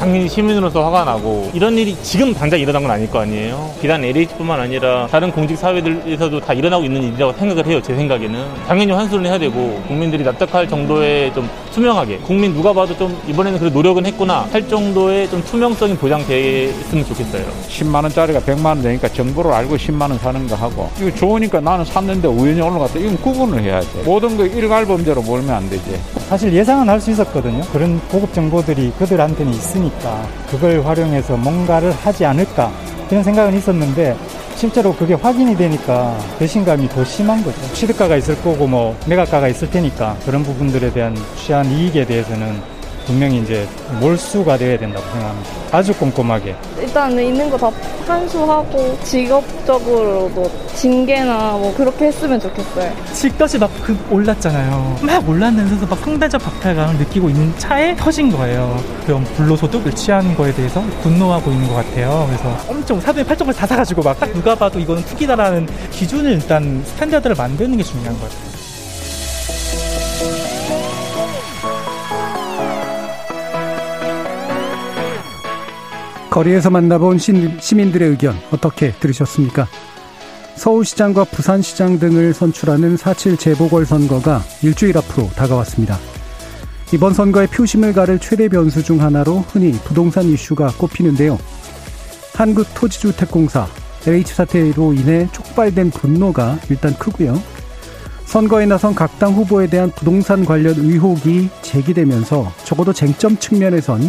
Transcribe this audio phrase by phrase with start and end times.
[0.00, 3.70] 당연히 시민으로서 화가 나고 이런 일이 지금 당장 일어난 건 아닐 거 아니에요.
[3.82, 7.82] 비단 LH뿐만 아니라 다른 공직 사회들에서도 다 일어나고 있는 일이라고 생각을 해요.
[7.82, 13.14] 제 생각에는 당연히 환수를 해야 되고 국민들이 납득할 정도의 좀 투명하게 국민 누가 봐도 좀
[13.28, 17.44] 이번에는 그래 노력은 했구나 할 정도의 좀 투명성이 보장됐으면 좋겠어요.
[17.68, 21.84] 10만 원짜리가 100만 원 되니까 정보를 알고 10만 원 사는 거 하고 이거 좋으니까 나는
[21.84, 24.02] 샀는데 우연히 올라갔다 이건 구분을 해야 돼.
[24.06, 26.00] 모든 거 일괄 범죄로 몰면 안 되지.
[26.30, 27.62] 사실 예상은 할 수 있었거든요.
[27.72, 32.70] 그런 고급 정보들이 그들한테는 있으니 까 그걸 활용해서 뭔가를 하지 않을까
[33.08, 34.16] 그런 생각은 있었는데
[34.56, 37.60] 실제로 그게 확인이 되니까 배신감이 더 심한 거죠.
[37.72, 42.79] 취득가가 있을 거고 뭐 매각가가 있을 테니까 그런 부분들에 대한 취한 이익에 대해서는
[43.10, 43.66] 분명히 이제
[43.98, 45.50] 몰수가 돼야 된다고 생각합니다.
[45.72, 46.54] 아주 꼼꼼하게.
[46.80, 47.70] 일단은 있는 거 다
[48.06, 52.92] 환수하고 직업적으로도 징계나 뭐 그렇게 했으면 좋겠어요.
[53.12, 54.98] 집값이 막그 올랐잖아요.
[55.02, 58.82] 막 올랐는데도 막 상대적 박탈감을 느끼고 있는 차에 터진 거예요.
[59.04, 62.26] 그런 불로소득을 취한 거에 대해서 분노하고 있는 것 같아요.
[62.28, 67.76] 그래서 엄청 사돈의 팔촌을 다 사가지고 막딱 누가 봐도 이거는 투기다라는 기준을 일단 standard를 만드는
[67.76, 68.59] 게 중요한 것 같아요.
[76.30, 79.66] 거리에서 만나본 시민들의 의견 어떻게 들으셨습니까?
[80.54, 85.98] 서울시장과 부산시장 등을 선출하는 4.7 재보궐선거가 일주일 앞으로 다가왔습니다.
[86.92, 91.38] 이번 선거의 표심을 가를 최대 변수 중 하나로 흔히 부동산 이슈가 꼽히는데요.
[92.34, 93.66] 한국토지주택공사
[94.06, 97.40] LH 사태로 인해 촉발된 분노가 일단 크고요.
[98.24, 104.00] 선거에 나선 각 당 후보에 대한 부동산 관련 의혹이 제기되면서 적어도 쟁점 측면에선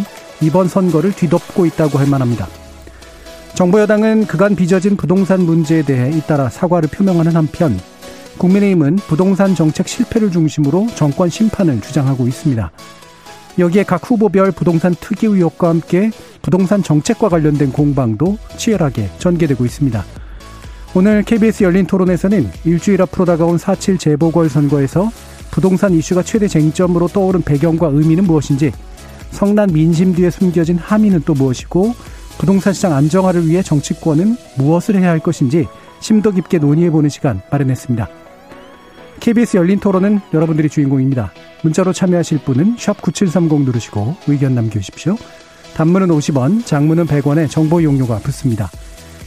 [0.42, 2.48] 이번 선거를 뒤덮고 있다고 할 만합니다.
[3.54, 7.78] 정부 여당은 그간 빚어진 부동산 문제에 대해 잇따라 사과를 표명하는 한편
[8.38, 12.72] 국민의힘은 부동산 정책 실패를 중심으로 정권 심판을 주장하고 있습니다.
[13.58, 16.10] 여기에 각 후보별 부동산 특이 의혹과 함께
[16.40, 20.04] 부동산 정책과 관련된 공방도 치열하게 전개되고 있습니다.
[20.94, 25.10] 오늘 KBS 열린 토론에서는 일주일 앞으로 다가온 4.7 재보궐선거에서
[25.50, 28.72] 부동산 이슈가 최대 쟁점으로 떠오른 배경과 의미는 무엇인지
[29.32, 31.94] 성난 민심 뒤에 숨겨진 함의는 또 무엇이고
[32.38, 35.66] 부동산 시장 안정화를 위해 정치권은 무엇을 해야 할 것인지
[36.00, 38.08] 심도 깊게 논의해보는 시간 마련했습니다.
[39.20, 41.32] KBS 열린 토론은 여러분들이 주인공입니다.
[41.62, 45.16] 문자로 참여하실 분은 9730 누르시고 의견 남겨주십시오.
[45.74, 48.70] 단문은 50원, 장문은 100원에 정보 이용료가 붙습니다.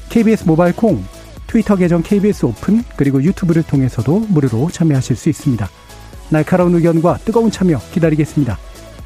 [0.09, 1.03] KBS 모바일 콩,
[1.47, 5.67] 트위터 계정 KBS 오픈, 그리고 유튜브를 통해서도 무료로 참여하실 수 있습니다.
[6.29, 8.57] 날카로운 의견과 뜨거운 참여 기다리겠습니다.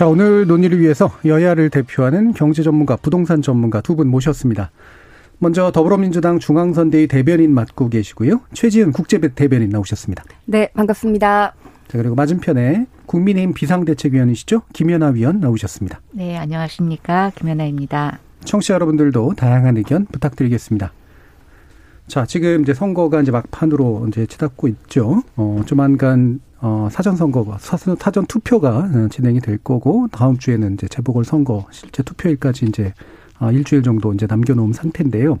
[0.00, 4.70] 자, 오늘 논의를 위해서 여야를 대표하는 경제 전문가, 부동산 전문가 두 분 모셨습니다.
[5.38, 8.40] 먼저 더불어민주당 중앙선대위 대변인 맡고 계시고요.
[8.54, 10.24] 최지은 국제대변인 나오셨습니다.
[10.46, 11.52] 네, 반갑습니다.
[11.88, 14.62] 자, 그리고 맞은편에 국민의힘 비상대책위원이시죠?
[14.72, 16.00] 김연아 위원 나오셨습니다.
[16.12, 17.32] 네, 안녕하십니까.
[17.34, 18.20] 김연아입니다.
[18.46, 20.94] 청취자 여러분들도 다양한 의견 부탁드리겠습니다.
[22.06, 25.22] 자, 지금 이제 선거가 이제 막판으로 이제 치닫고 있죠.
[25.36, 30.88] 어, 조만간 어, 사전 선거가 사전, 사전 투표가 어, 진행이 될 거고 다음 주에는 이제
[30.88, 32.92] 재보궐 선거 실제 투표일까지 이제
[33.38, 35.38] 어, 일주일 정도 이제 남겨놓은 상태인데요.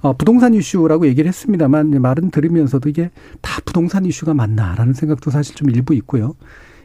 [0.00, 3.10] 어, 부동산 이슈라고 얘기를 했습니다만 말은 들으면서도 이게
[3.40, 6.34] 다 부동산 이슈가 맞나라는 생각도 사실 좀 일부 있고요.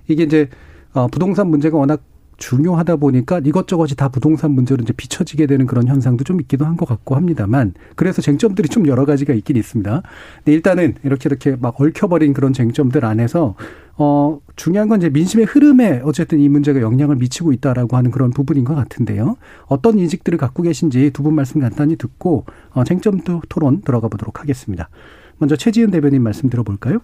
[0.08, 0.50] 이게 이제
[0.94, 2.02] 어, 부동산 문제가 워낙
[2.38, 6.88] 중요하다 보니까 이것저것이 다 부동산 문제로 이제 비춰지게 되는 그런 현상도 좀 있기도 한 것
[6.88, 10.02] 같고 합니다만 그래서 쟁점들이 좀 여러 가지가 있긴 있습니다.
[10.38, 13.56] 근데 일단은 이렇게 이렇게 막 얽혀버린 그런 쟁점들 안에서
[13.96, 18.64] 어 중요한 건 이제 민심의 흐름에 어쨌든 이 문제가 영향을 미치고 있다라고 하는 그런 부분인
[18.66, 19.38] 것 같은데요.
[19.68, 24.90] 어떤 인식들을 갖고 계신지 두 분 말씀 간단히 듣고 어 쟁점 토론 들어가 보도록 하겠습니다.
[25.38, 27.00] 먼저 최지은 대변인 말씀 들어볼까요?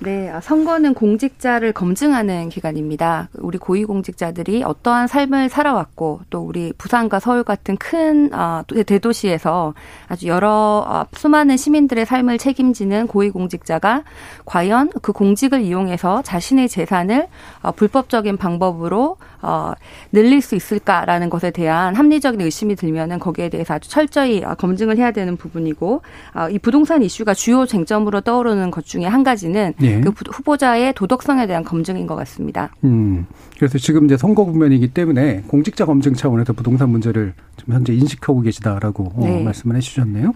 [0.00, 3.30] 네, 아, 선거는 공직자를 검증하는 기간입니다.
[3.38, 9.74] 우리 고위공직자들이 어떠한 삶을 살아왔고 또 우리 부산과 서울 같은 큰 아, 대도시에서
[10.06, 14.04] 아주 여러 아, 수많은 시민들의 삶을 책임지는 고위공직자가
[14.44, 17.26] 과연 그 공직을 이용해서 자신의 재산을
[17.62, 19.72] 어, 불법적인 방법으로 어,
[20.12, 25.36] 늘릴 수 있을까라는 것에 대한 합리적인 의심이 들면은 거기에 대해서 아주 철저히 검증을 해야 되는
[25.36, 26.02] 부분이고
[26.50, 29.96] 이 부동산 이슈가 주요 쟁점으로 떠오르는 것 중에 한 가지는 네.
[29.96, 30.00] 예.
[30.00, 32.70] 그 후보자의 도덕성에 대한 검증인 것 같습니다.
[32.84, 33.26] 음.
[33.56, 39.12] 그래서 지금 이제 선거 국면이기 때문에 공직자 검증 차원에서 부동산 문제를 좀 현재 인식하고 계시다라고
[39.16, 39.40] 어, 네.
[39.40, 40.32] 어, 말씀을 해주셨네요.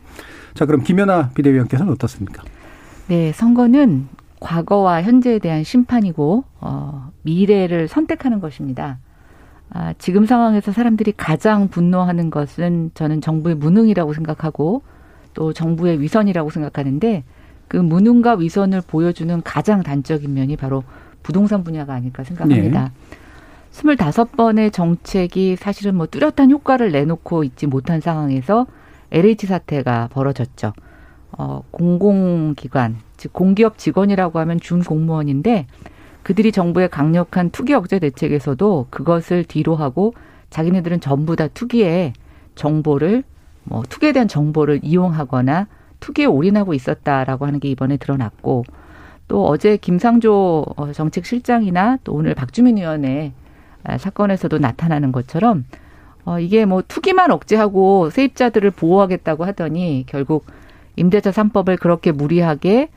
[0.54, 2.42] 자, 그럼 김연아 비대위원께서는 어떻습니까?
[3.08, 4.08] 네, 선거는
[4.42, 8.98] 과거와 현재에 대한 심판이고 어, 미래를 선택하는 것입니다.
[9.70, 14.82] 아, 지금 상황에서 사람들이 가장 분노하는 것은 저는 정부의 무능이라고 생각하고
[15.32, 17.24] 또 정부의 위선이라고 생각하는데
[17.68, 20.82] 그 무능과 위선을 보여주는 가장 단적인 면이 바로
[21.22, 22.84] 부동산 분야가 아닐까 생각합니다.
[22.84, 23.16] 네.
[23.70, 28.66] 스물다섯 번의 정책이 사실은 뭐 뚜렷한 효과를 내놓고 있지 못한 상황에서
[29.12, 30.74] LH 사태가 벌어졌죠.
[31.38, 35.66] 어, 공공기관, 즉 공기업 직원이라고 하면 준공무원인데
[36.22, 40.14] 그들이 정부의 강력한 투기 억제 대책에서도 그것을 뒤로 하고
[40.50, 42.12] 자기네들은 전부 다 투기에
[42.54, 43.24] 정보를
[43.64, 45.66] 뭐 투기에 대한 정보를 이용하거나
[46.00, 48.64] 투기에 올인하고 있었다라고 하는 게 이번에 드러났고
[49.28, 53.32] 또 어제 김상조 어, 정책실장이나 또 오늘 박주민 의원의
[53.84, 55.64] 아, 사건에서도 나타나는 것처럼
[56.24, 60.46] 어 이게 뭐 투기만 억제하고 세입자들을 보호하겠다고 하더니 결국
[60.96, 62.90] 임대차 삼법을 그렇게 무리하게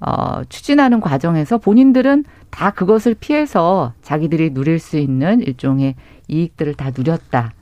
[0.00, 5.94] 어 추진하는 과정에서 본인들은 다 그것을 피해서 자기들이 누릴 수 있는 일종의
[6.28, 7.52] 이익들을 다 누렸다.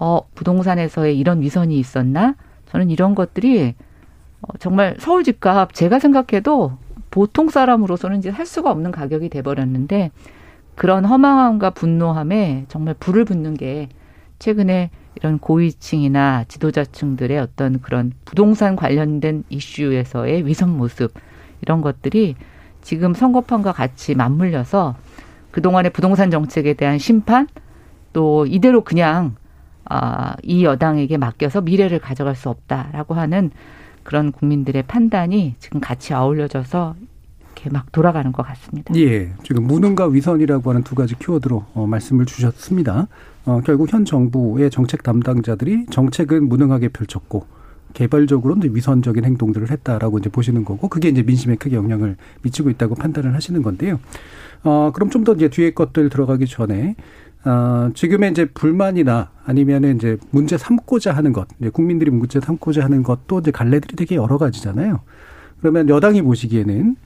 [0.00, 2.36] 어 부동산에서의 이런 위선이 있었나?
[2.66, 3.74] 저는 이런 것들이
[4.42, 6.78] 어, 정말 서울 집값 제가 생각해도
[7.10, 10.10] 보통 사람으로서는 이제 살 수가 없는 가격이 돼버렸는데
[10.74, 13.88] 그런 허망함과 분노함에 정말 불을 붙는 게
[14.38, 21.12] 최근에 이런 고위층이나 지도자층들의 어떤 그런 부동산 관련된 이슈에서의 위선 모습
[21.60, 22.36] 이런 것들이
[22.82, 24.96] 지금 선거판과 같이 맞물려서
[25.50, 27.48] 그동안의 부동산 정책에 대한 심판
[28.12, 29.36] 또 이대로 그냥
[29.84, 33.50] 아, 이 여당에게 맡겨서 미래를 가져갈 수 없다라고 하는
[34.02, 36.94] 그런 국민들의 판단이 지금 같이 어울려져서
[37.54, 38.94] 이렇게 막 돌아가는 것 같습니다.
[38.96, 39.32] 예.
[39.42, 43.08] 지금 무능과 위선이라고 하는 두 가지 키워드로 어, 말씀을 주셨습니다.
[43.46, 47.46] 어, 결국 현 정부의 정책 담당자들이 정책은 무능하게 펼쳤고
[47.92, 52.94] 개발적으로 이제 위선적인 행동들을 했다라고 이제 보시는 거고 그게 이제 민심에 크게 영향을 미치고 있다고
[52.96, 54.00] 판단을 하시는 건데요.
[54.64, 56.96] 어, 그럼 좀 더 이제 뒤에 것들 들어가기 전에
[57.44, 63.02] 어, 지금의 이제 불만이나 아니면은 이제 문제 삼고자 하는 것, 이제 국민들이 문제 삼고자 하는
[63.02, 65.00] 것도 이제 갈래들이 되게 여러 가지잖아요.
[65.60, 66.96] 그러면 여당이 보시기에는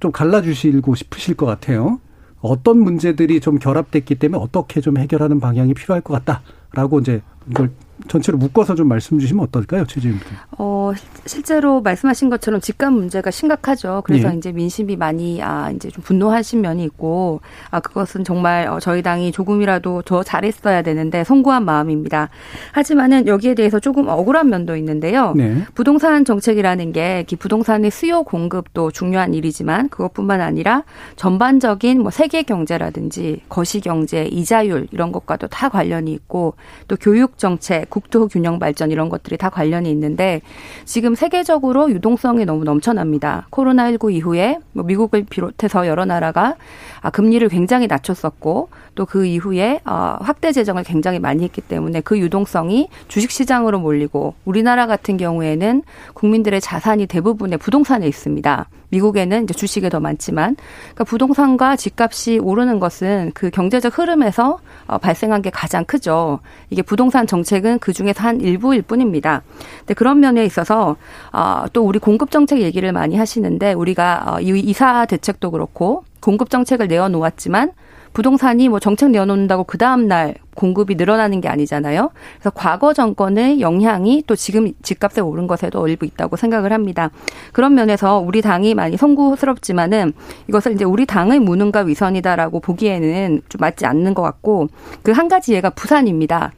[0.00, 2.00] 좀 갈라주시고 싶으실 것 같아요.
[2.44, 7.70] 어떤 문제들이 좀 결합됐기 때문에 어떻게 좀 해결하는 방향이 필요할 것 같다라고 이제 이걸
[8.08, 10.26] 전체로 묶어서 좀 말씀 주시면 어떨까요, 최재입니다.
[10.58, 10.92] 어,
[11.26, 14.02] 실제로 말씀하신 것처럼 집값 문제가 심각하죠.
[14.04, 14.36] 그래서 예.
[14.36, 19.32] 이제 민심이 많이 아 이제 좀 분노하신 면이 있고 아 그것은 정말 어, 저희 당이
[19.32, 22.30] 조금이라도 더 잘했어야 되는데 송구한 마음입니다.
[22.72, 25.32] 하지만은 여기에 대해서 조금 억울한 면도 있는데요.
[25.36, 25.64] 네.
[25.74, 30.84] 부동산 정책이라는 게 부동산의 수요 공급도 중요한 일이지만 그것뿐만 아니라
[31.16, 36.54] 전반적인 뭐 세계 경제라든지 거시 경제, 이자율 이런 것과도 다 관련이 있고
[36.88, 40.42] 또 교육 정책, 국토 균형 발전 이런 것들이 다 관련이 있는데
[40.84, 43.46] 지금 세계적으로 유동성이 너무 넘쳐납니다.
[43.50, 46.56] 코로나19 이후에 뭐 미국을 비롯해서 여러 나라가
[47.00, 52.18] 아, 금리를 굉장히 낮췄었고 또 그 이후에 어, 확대 재정을 굉장히 많이 했기 때문에 그
[52.18, 55.82] 유동성이 주식 시장으로 몰리고 우리나라 같은 경우에는
[56.14, 58.66] 국민들의 자산이 대부분의 부동산에 있습니다.
[58.90, 65.42] 미국에는 이제 주식에 더 많지만 그러니까 부동산과 집값이 오르는 것은 그 경제적 흐름에서 어, 발생한
[65.42, 66.40] 게 가장 크죠.
[66.70, 69.42] 이게 부동산 정책은 그 중에서 한 일부일 뿐입니다.
[69.80, 70.96] 근데 그런 면에 있어서
[71.32, 76.88] 어, 또 우리 공급 정책 얘기를 많이 하시는데 우리가 어, 이사 대책도 그렇고 공급 정책을
[76.88, 77.72] 내어 놓았지만
[78.14, 82.10] 부동산이 뭐 정책 내어놓는다고 그 다음 날 공급이 늘어나는 게 아니잖아요.
[82.36, 87.10] 그래서 과거 정권의 영향이 또 지금 집값에 오른 것에도 일부 있다고 생각을 합니다.
[87.52, 90.12] 그런 면에서 우리 당이 많이 송구스럽지만은
[90.48, 94.68] 이것을 이제 우리 당의 무능과 위선이다라고 보기에는 좀 맞지 않는 것 같고
[95.02, 96.52] 그 한 가지 예가 부산입니다.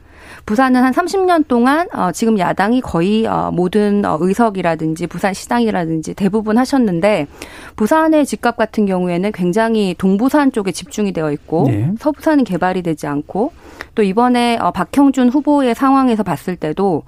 [0.47, 6.57] 부산은 한 30년 동안 어, 지금 야당이 거의 어, 모든 어, 의석이라든지 부산 시장이라든지 대부분
[6.57, 7.27] 하셨는데
[7.75, 11.91] 부산의 집값 같은 경우에는 굉장히 동부산 쪽에 집중이 되어 있고 네.
[11.99, 13.51] 서부산은 개발이 되지 않고
[13.93, 17.03] 또 이번에 어, 박형준 후보의 상황에서 봤을 때도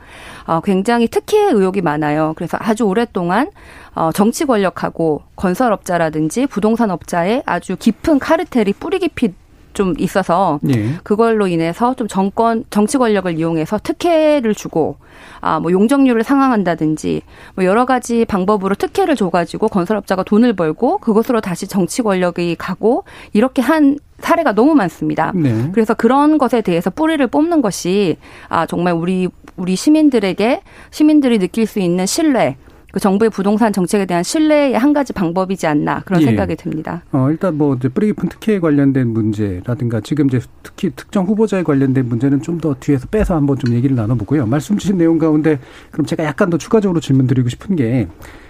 [0.46, 2.34] 어, 굉장히 특혜의 의혹이 많아요.
[2.36, 3.51] 그래서 아주 오랫동안
[3.96, 9.34] 어, 정치 권력하고 건설업자라든지 부동산업자의 아주 깊은 카르텔이 뿌리 깊이
[9.74, 10.96] 좀 있어서 네.
[11.04, 14.98] 그걸로 인해서 좀 정권 정치 권력을 이용해서 특혜를 주고
[15.42, 17.22] 아 뭐 용적률을 상황한다든지
[17.56, 23.62] 뭐 여러 가지 방법으로 특혜를 줘가지고 건설업자가 돈을 벌고 그것으로 다시 정치 권력이 가고 이렇게
[23.62, 25.32] 한 사례가 너무 많습니다.
[25.34, 25.70] 네.
[25.72, 28.18] 그래서 그런 것에 대해서 뿌리를 뽑는 것이
[28.50, 30.62] 아 정말 우리 우리 시민들에게
[30.92, 32.58] 시민들이 느낄 수 있는 신뢰
[32.91, 36.25] 그 정부의 부동산 정책에 대한 신뢰의 한 가지 방법이지 않나 그런 예.
[36.25, 37.03] 생각이 듭니다.
[37.12, 42.08] 어, 일단 뭐 이제 뿌리 깊은 특혜에 관련된 문제라든가 지금 이제 특히 특정 후보자에 관련된
[42.08, 44.46] 문제는 좀 더 뒤에서 빼서 한번 좀 얘기를 나눠보고요.
[44.46, 45.60] 말씀 주신 내용 가운데
[45.91, 48.08] 그럼 제가 약간 더 추가적으로 질문 드리고 싶은 게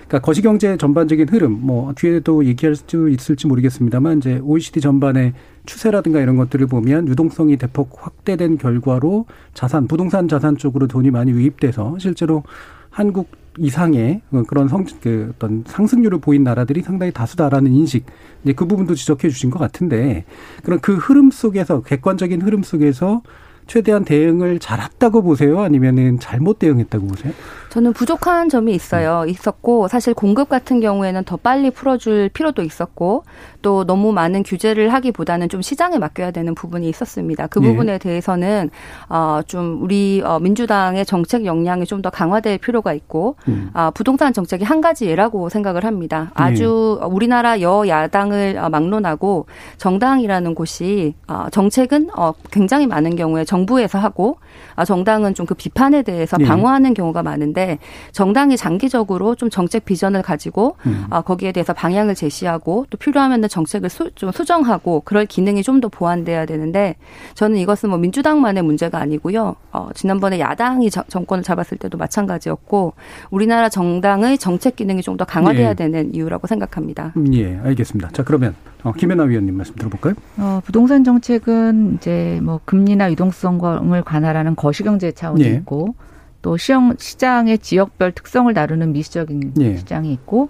[0.08, 5.34] 그러니까 거시경제 전반적인 흐름, 뭐 뒤에도 얘기할 수 있을지 모르겠습니다만 이제 OECD 전반의
[5.68, 11.98] 추세라든가 이런 것들을 보면 유동성이 대폭 확대된 결과로 자산, 부동산 자산 쪽으로 돈이 많이 유입돼서
[12.00, 12.42] 실제로
[12.90, 13.30] 한국
[13.60, 18.06] 이상의 그런 성, 그 어떤 상승률을 보인 나라들이 상당히 다수다라는 인식,
[18.44, 20.26] 이제 그 부분도 지적해 주신 것 같은데,
[20.64, 23.22] 그런 그 흐름 속에서, 객관적인 흐름 속에서
[23.68, 25.62] 최대한 대응을 잘했다고 보세요?
[25.62, 27.34] 아니면은 잘못 대응했다고 보세요?
[27.70, 29.22] 저는 부족한 점이 있어요.
[29.24, 29.30] 음.
[29.30, 33.24] 있었고 사실 공급 같은 경우에는 더 빨리 풀어줄 필요도 있었고
[33.62, 37.48] 또 너무 많은 규제를 하기보다는 좀 시장에 맡겨야 되는 부분이 있었습니다.
[37.48, 37.68] 그 예.
[37.68, 38.70] 부분에 대해서는
[39.10, 43.72] 어좀 우리 어 민주당의 정책 역량이 좀 더 강화될 필요가 있고 음.
[43.74, 46.32] 아 부동산 정책이 한 가지 예라고 생각을 합니다.
[46.34, 47.06] 아주 예.
[47.06, 54.38] 우리나라 여야당을 어, 막론하고 정당이라는 곳이 어 정책은 어 굉장히 많은 경우에 정부에서 하고
[54.78, 56.46] 아 정당은 좀 그 비판에 대해서 예.
[56.46, 57.78] 방어하는 경우가 많은데 있는데
[58.12, 61.06] 정당이 장기적으로 좀 정책 비전을 가지고 음.
[61.10, 65.88] 어, 거기에 대해서 방향을 제시하고 또 필요하면 정책을 수, 좀 수정하고 그럴 기능이 좀 더
[65.88, 66.98] 보완돼야 되는데
[67.36, 69.56] 저는 이것은 뭐 민주당만의 문제가 아니고요.
[69.72, 72.96] 어, 지난번에 야당이 저, 정권을 잡았을 때도 마찬가지였고
[73.32, 75.74] 우리나라 정당의 정책 기능이 좀 더 강화돼야 예.
[75.74, 77.14] 되는 이유라고 생각합니다.
[77.18, 78.10] 음, 예, 알겠습니다.
[78.14, 80.14] 자 그러면 어, 김연아 위원님 말씀 들어볼까요?
[80.38, 85.50] 어, 부동산 정책은 이제 뭐 금리나 유동성을 관할하는 거시경제 차원이 예.
[85.56, 85.96] 있고
[86.42, 89.78] 또 시형, 시장의 지역별 특성을 다루는 미시적인 예.
[89.78, 90.50] 시장이 있고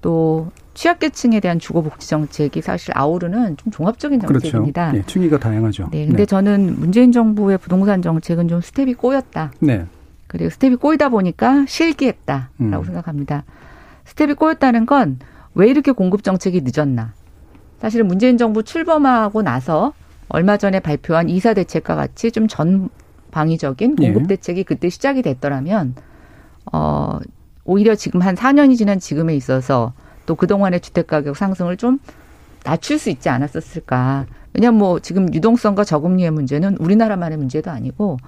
[0.00, 4.40] 또 취약계층에 대한 주거복지 정책이 사실 아우르는 좀 종합적인 그렇죠.
[4.40, 4.90] 정책입니다.
[4.92, 5.02] 그렇죠.
[5.02, 5.88] 네, 층위가 다양하죠.
[5.90, 6.26] 네, 근데 네.
[6.26, 9.52] 저는 문재인 정부의 부동산 정책은 좀 스텝이 꼬였다.
[9.60, 9.86] 네.
[10.26, 12.84] 그리고 스텝이 꼬이다 보니까 실기했다라고 음.
[12.84, 13.44] 생각합니다.
[14.04, 15.18] 스텝이 꼬였다는 건
[15.58, 17.12] 왜 이렇게 공급 정책이 늦었나?
[17.80, 19.92] 사실은 문재인 정부 출범하고 나서
[20.28, 22.88] 얼마 전에 발표한 이사 대책과 같이 좀 전
[23.30, 24.12] 방위적인 예.
[24.12, 25.94] 공급 대책이 그때 시작이 됐더라면
[26.72, 27.18] 어
[27.64, 29.92] 오히려 지금 한 4년이 지난 지금에 있어서
[30.26, 31.98] 또 그동안의 주택 가격 상승을 좀
[32.64, 34.26] 낮출 수 있지 않았었을까.
[34.54, 38.18] 왜냐면 뭐 지금 유동성과 저금리의 문제는 우리나라만의 문제도 아니고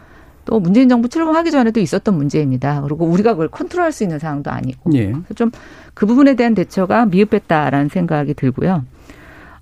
[0.44, 2.82] 또 문재인 정부 출범하기 전에도 있었던 문제입니다.
[2.82, 4.90] 그리고 우리가 그걸 컨트롤할 수 있는 상황도 아니고.
[4.94, 5.06] 예.
[5.12, 5.50] 그래서 좀
[5.94, 8.84] 그 부분에 대한 대처가 미흡했다라는 생각이 들고요.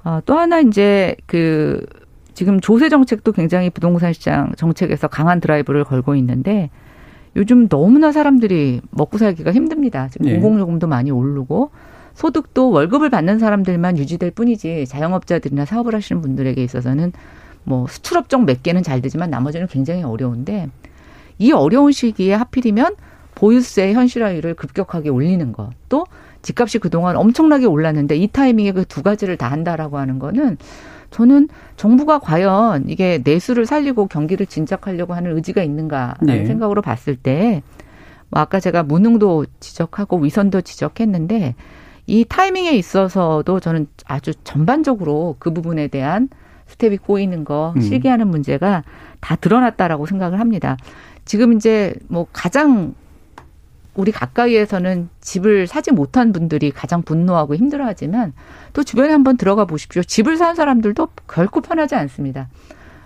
[0.05, 1.85] 어, 또 하나 이제 그
[2.39, 6.71] 지금 조세 정책도 굉장히 부동산 시장 정책에서 강한 드라이브를 걸고 있는데
[7.35, 10.07] 요즘 너무나 사람들이 먹고 살기가 힘듭니다.
[10.09, 10.35] 지금 네.
[10.35, 11.73] 공공요금도 많이 오르고
[12.15, 17.13] 소득도 월급을 받는 사람들만 유지될 뿐이지 자영업자들이나 사업을 하시는 분들에게 있어서는
[17.65, 20.69] 뭐 수출업종 몇 개는 잘 되지만 나머지는 굉장히 어려운데
[21.39, 22.95] 이 어려운 시기에 하필이면
[23.35, 26.07] 보유세 현실화율을 급격하게 올리는 것, 또
[26.43, 30.57] 집값이 그동안 엄청나게 올랐는데 이 타이밍에 그 두 가지를 다 한다라고 하는 거는
[31.11, 36.47] 저는 정부가 과연 이게 내수를 살리고 경기를 진작하려고 하는 의지가 있는가라는 네.
[36.47, 37.63] 생각으로 봤을 때,
[38.31, 41.55] 뭐 아까 제가 무능도 지적하고 위선도 지적했는데
[42.07, 46.29] 이 타이밍에 있어서도 저는 아주 전반적으로 그 부분에 대한
[46.67, 47.81] 스텝이 꼬이는 거, 음.
[47.81, 48.83] 실기하는 문제가
[49.21, 50.77] 다 드러났다라고 생각을 합니다.
[51.25, 52.95] 지금 이제 뭐 가장
[53.99, 58.33] 우리 가까이에서는 집을 사지 못한 분들이 가장 분노하고 힘들어하지만
[58.73, 60.05] 또 주변에 한번 들어가 보십시오.
[60.05, 62.49] 집을 산 사람들도 결코 편하지 않습니다.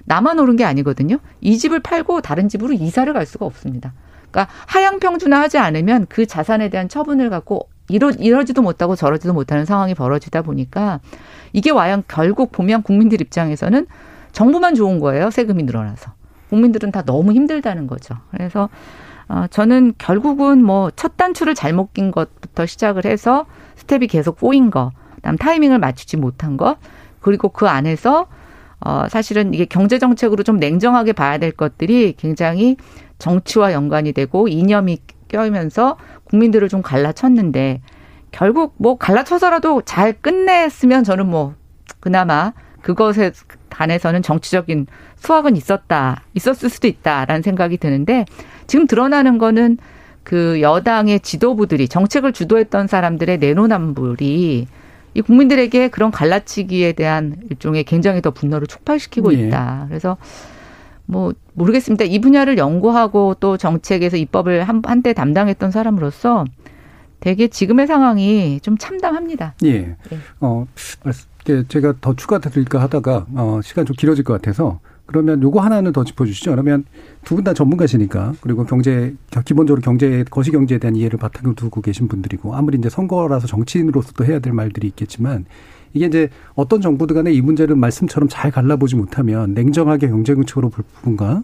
[0.04, 1.16] 나만 오른 게 아니거든요.
[1.40, 3.94] 이 집을 팔고 다른 집으로 이사를 갈 수가 없습니다.
[4.30, 9.64] 그러니까 하향 평준화 하지 않으면 그 자산에 대한 처분을 갖고 이러 이러지도 못하고 저러지도 못하는
[9.64, 11.00] 상황이 벌어지다 보니까
[11.54, 13.86] 이게 와양 결국 보면 국민들 입장에서는
[14.32, 15.30] 정부만 좋은 거예요.
[15.30, 16.12] 세금이 늘어나서
[16.50, 18.14] 국민들은 다 너무 힘들다는 거죠.
[18.30, 18.68] 그래서
[19.32, 23.46] 어, 저는 결국은 뭐 첫 단추를 잘못 낀 것부터 시작을 해서
[23.76, 26.76] 스텝이 계속 꼬인 거, 그다음 타이밍을 맞추지 못한 거,
[27.20, 28.26] 그리고 그 안에서
[28.84, 32.76] 어, 사실은 이게 경제 정책으로 좀 냉정하게 봐야 될 것들이 굉장히
[33.18, 34.98] 정치와 연관이 되고 이념이
[35.28, 37.80] 껴이면서 국민들을 좀 갈라쳤는데
[38.32, 41.54] 결국 뭐 갈라쳐서라도 잘 끝냈으면 저는 뭐
[42.00, 43.32] 그나마 그것에
[43.70, 48.26] 단에서는 정치적인 수확은 있었다, 있었을 수도 있다라는 생각이 드는데
[48.66, 49.78] 지금 드러나는 거는
[50.22, 54.66] 그 여당의 지도부들이 정책을 주도했던 사람들의 내로남불이
[55.14, 59.46] 이 국민들에게 그런 갈라치기에 대한 일종의 굉장히 더 분노를 촉발시키고 예.
[59.48, 59.86] 있다.
[59.88, 60.16] 그래서
[61.06, 62.04] 뭐 모르겠습니다.
[62.04, 66.44] 이 분야를 연구하고 또 정책에서 입법을 한, 한때 담당했던 사람으로서
[67.20, 69.54] 되게 지금의 상황이 좀 참담합니다.
[69.64, 69.96] 예.
[70.40, 70.66] 어,
[71.04, 75.60] 말씀- 이게 제가 더 추가 드릴까 하다가, 어, 시간 좀 길어질 것 같아서, 그러면 요거
[75.60, 76.52] 하나는 더 짚어주시죠.
[76.52, 76.84] 그러면
[77.24, 82.08] 두 분 다 전문가시니까, 그리고 경제, 기본적으로 경제, 거시 경제에 대한 이해를 바탕으로 두고 계신
[82.08, 85.44] 분들이고, 아무리 이제 선거라서 정치인으로서도 해야 될 말들이 있겠지만,
[85.92, 90.84] 이게 이제 어떤 정부들 간에 이 문제를 말씀처럼 잘 갈라보지 못하면 냉정하게 경제 정책으로 볼
[90.94, 91.42] 부분과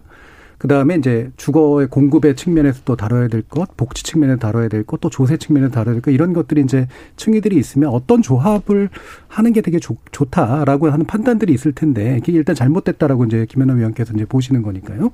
[0.58, 5.00] 그 다음에 이제 주거의 공급의 측면에서 또 다뤄야 될 것, 복지 측면에서 다뤄야 될 것,
[5.00, 8.90] 또 조세 측면에서 다뤄야 될 것, 이런 것들이 이제 층위들이 있으면 어떤 조합을
[9.28, 14.12] 하는 게 되게 좋, 좋다라고 하는 판단들이 있을 텐데, 이게 일단 잘못됐다라고 이제 김연아 위원께서
[14.14, 15.10] 이제 보시는 거니까요.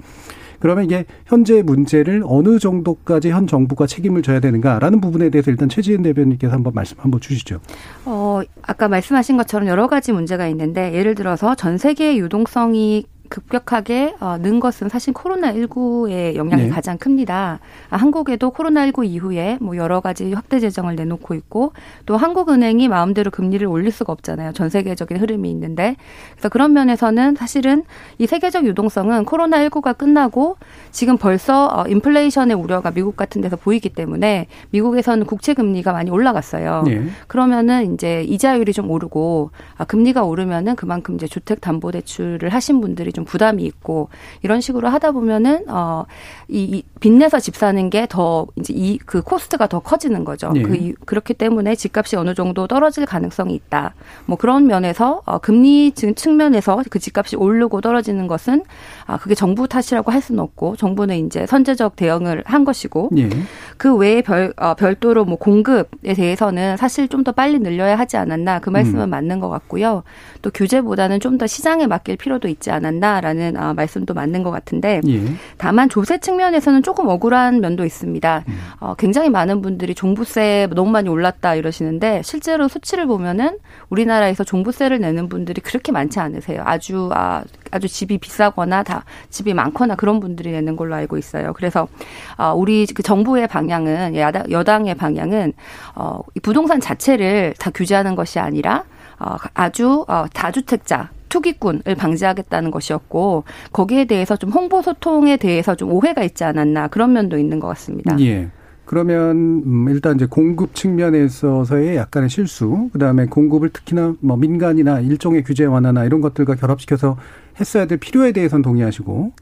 [0.60, 6.00] 그러면 이게 현재 문제를 어느 정도까지 현 정부가 책임을 져야 되는가라는 부분에 대해서 일단 최지은
[6.02, 7.60] 대변인께서 한번 말씀 한번 주시죠.
[8.06, 14.37] 어, 아까 말씀하신 것처럼 여러 가지 문제가 있는데 예를 들어서 전 세계의 유동성이 급격하게 어,
[14.38, 16.69] 는 것은 사실 코로나19의 영향이 네.
[16.69, 17.61] 가장 큽니다.
[17.90, 21.73] 아, 한국에도 코로나19 이후에 뭐 여러 가지 확대 재정을 내놓고 있고
[22.07, 24.52] 또 한국은행이 마음대로 금리를 올릴 수가 없잖아요.
[24.52, 25.97] 전 세계적인 흐름이 있는데
[26.33, 27.85] 그래서 그런 면에서는 사실은
[28.19, 30.57] 이 세계적 유동성은 코로나19가 끝나고
[30.90, 36.83] 지금 벌써 어, 인플레이션의 우려가 미국 같은 데서 보이기 때문에 미국에서는 국채 금리가 많이 올라갔어요.
[36.87, 37.07] 네.
[37.26, 43.12] 그러면은 이제 이자율이 좀 오르고 아, 금리가 오르면은 그만큼 이제 주택 담보 대출을 하신 분들이
[43.14, 44.09] 좀 부담이 있고
[44.42, 46.04] 이런 식으로 하다 보면은 어이
[46.49, 50.50] 이 빚내서 집 사는 게 더 이제 이 그 코스트가 더 커지는 거죠.
[50.52, 50.62] 네.
[50.62, 53.94] 그 그렇기 때문에 집값이 어느 정도 떨어질 가능성이 있다.
[54.26, 58.62] 뭐 그런 면에서 어 금리 증- 측면에서 그 집값이 오르고 떨어지는 것은
[59.06, 63.28] 아 그게 정부 탓이라고 할 수는 없고 정부는 이제 선제적 대응을 한 것이고 예.
[63.76, 68.59] 그 외에 별, 어, 별도로 뭐 공급에 대해서는 사실 좀 더 빨리 늘려야 하지 않았나
[68.61, 69.11] 그 말씀은 음.
[69.11, 70.02] 맞는 것 같고요.
[70.42, 75.00] 또 규제보다는 좀 더 시장에 맡길 필요도 있지 않았나 라는 아, 말씀도 맞는 것 같은데
[75.06, 75.23] 예.
[75.56, 78.44] 다만 조세 측면에서는 조금 억울한 면도 있습니다.
[78.80, 83.58] 어, 굉장히 많은 분들이 종부세 너무 많이 올랐다 이러시는데 실제로 수치를 보면은
[83.90, 86.62] 우리나라에서 종부세를 내는 분들이 그렇게 많지 않으세요.
[86.64, 91.52] 아주 아, 아주 집이 비싸거나 다 집이 많거나 그런 분들이 내는 걸로 알고 있어요.
[91.52, 91.88] 그래서
[92.36, 95.52] 어, 우리 그 정부의 방향은 야당, 여당의 방향은
[95.95, 98.84] 어, 이 부동산 자체를 다 규제하는 것이 아니라
[99.19, 103.42] 어, 아주 어, 다주택자 투기꾼을 방지하겠다는 것이었고
[103.73, 108.16] 거기에 대해서 좀 홍보 소통에 대해서 좀 오해가 있지 않았나 그런 면도 있는 것 같습니다.
[108.20, 108.50] 예.
[108.84, 115.42] 그러면 음, 일단 이제 공급 측면에 있어서의 약간의 실수, 그다음에 공급을 특히나 뭐 민간이나 일종의
[115.42, 117.16] 규제 완화나 이런 것들과 결합시켜서
[117.58, 119.32] 했어야 될 필요에 대해서는 동의하시고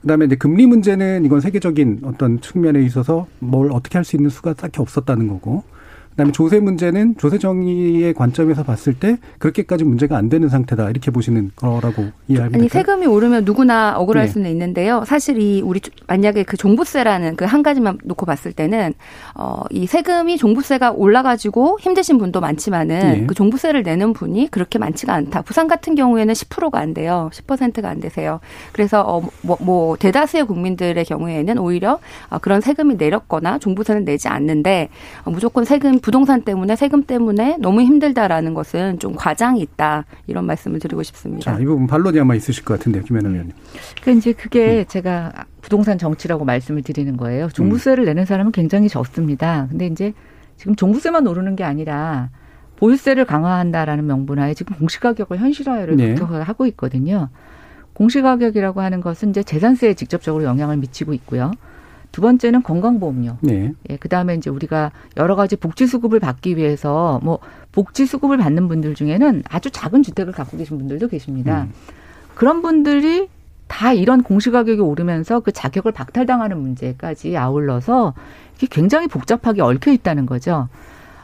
[0.00, 4.54] 그다음에 이제 금리 문제는 이건 세계적인 어떤 측면에 있어서 뭘 어떻게 할 수 있는 수가
[4.54, 5.62] 딱히 없었다는 거고
[6.16, 11.50] 그다음에 조세 문제는 조세 정의의 관점에서 봤을 때 그렇게까지 문제가 안 되는 상태다 이렇게 보시는
[11.56, 12.82] 거라고 이해하면 아니 될까요?
[12.96, 14.32] 세금이 오르면 누구나 억울할 네.
[14.32, 15.04] 수는 있는데요.
[15.06, 18.94] 사실 이 우리 조- 만약에 그 종부세라는 그 한 가지만 놓고 봤을 때는
[19.34, 23.26] 어이 세금이 종부세가 올라가지고 힘드신 분도 많지만은 예.
[23.26, 25.42] 그 종부세를 내는 분이 그렇게 많지가 않다.
[25.42, 27.30] 부산 같은 경우에는 10%가 안 돼요.
[27.32, 28.40] 10%가 안 되세요.
[28.72, 31.98] 그래서 어뭐 뭐 대다수의 국민들의 경우에는 오히려
[32.30, 34.88] 어, 그런 세금이 내렸거나 종부세는 내지 않는데
[35.24, 40.78] 어, 무조건 세금 부동산 때문에 세금 때문에 너무 힘들다라는 것은 좀 과장이 있다 이런 말씀을
[40.78, 41.50] 드리고 싶습니다.
[41.50, 43.52] 자, 이 부분 반론이 아마 있으실 것 같은데요, 김현우 의원님.
[44.04, 47.48] 그 이제 그게 제가 부동산 정치라고 말씀을 드리는 거예요.
[47.48, 49.66] 종부세를 내는 사람은 굉장히 적습니다.
[49.68, 50.12] 근데 이제
[50.56, 52.30] 지금 종부세만 오르는 게 아니라
[52.76, 56.14] 보유세를 강화한다라는 명분하에 지금 공시가격을 현실화를 네.
[56.14, 57.30] 하고 있거든요.
[57.94, 61.50] 공시가격이라고 하는 것은 이제 재산세에 직접적으로 영향을 미치고 있고요.
[62.12, 63.38] 두 번째는 건강보험료.
[63.40, 63.72] 네.
[63.90, 67.38] 예, 그 다음에 이제 우리가 여러 가지 복지 수급을 받기 위해서 뭐
[67.72, 71.66] 복지 수급을 받는 분들 중에는 아주 작은 주택을 갖고 계신 분들도 계십니다.
[72.34, 73.28] 그런 분들이
[73.68, 78.14] 다 이런 공시가격이 오르면서 그 자격을 박탈당하는 문제까지 아울러서
[78.56, 80.68] 이게 굉장히 복잡하게 얽혀 있다는 거죠.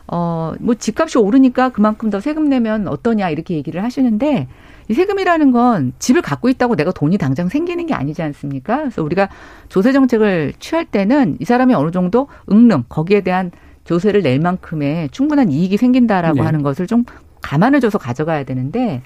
[0.09, 4.49] 어, 뭐 집값이 오르니까 그만큼 더 세금 내면 어떠냐 이렇게 얘기를 하시는데
[4.89, 8.79] 이 세금이라는 건 집을 갖고 있다고 내가 돈이 당장 생기는 게 아니지 않습니까?
[8.79, 9.29] 그래서 우리가
[9.69, 13.51] 조세 정책을 취할 때는 이 사람이 어느 정도 응능 거기에 대한
[13.85, 16.43] 조세를 낼 만큼의 충분한 이익이 생긴다라고 네.
[16.43, 17.05] 하는 것을 좀
[17.41, 19.03] 감안해 줘서 가져가야 되는데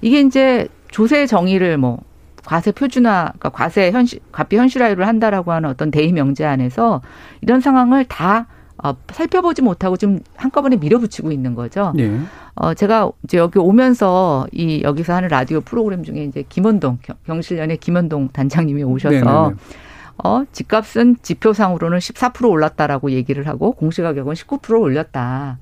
[0.00, 2.00] 이게 이제 조세 정의를 뭐
[2.44, 7.02] 과세 표준화, 그러니까 과세 현실, 과비 현실화를 한다라고 하는 어떤 대의 명제 안에서
[7.40, 8.46] 이런 상황을 다
[8.82, 11.92] 어, 살펴보지 못하고 좀 한꺼번에 밀어붙이고 있는 거죠.
[11.96, 12.18] 네.
[12.54, 18.28] 어, 제가 이제 여기 오면서 이 여기서 하는 라디오 프로그램 중에 이제 김원동 경실련의 김원동
[18.32, 19.54] 단장님이 오셔서 네네네.
[20.24, 25.58] 어, 집값은 지표상으로는 14% 올랐다라고 얘기를 하고 공시가격은 19% 올렸다.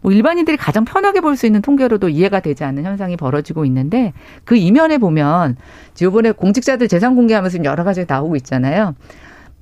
[0.00, 4.12] 뭐 일반인들이 가장 편하게 볼 수 있는 통계로도 이해가 되지 않는 현상이 벌어지고 있는데
[4.44, 5.56] 그 이면에 보면
[6.00, 8.94] 이번에 공직자들 재산 공개하면서 여러 가지 나오고 있잖아요.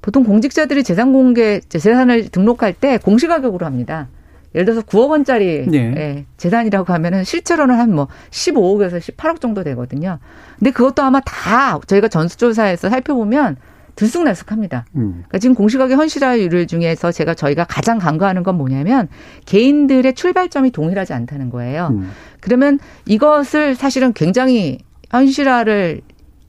[0.07, 4.07] 보통 공직자들이 재산 공개 재산을 등록할 때 공시가격으로 합니다.
[4.55, 5.95] 예를 들어서 9억 원짜리 네.
[5.97, 10.21] 예, 재산이라고 하면은 실제로는 한 뭐 15억에서 18억 정도 되거든요.
[10.61, 13.57] 근데 그것도 아마 다 저희가 전수조사에서 살펴보면
[13.97, 14.87] 들쑥날쑥합니다.
[14.95, 15.25] 음.
[15.27, 19.09] 그러니까 지금 공시가격 현실화율 중에서 제가 저희가 가장 간과하는 건 뭐냐면
[19.47, 21.89] 개인들의 출발점이 동일하지 않다는 거예요.
[21.91, 22.13] 음.
[22.41, 24.79] 그러면 이것을 사실은 굉장히
[25.11, 26.03] 현실화를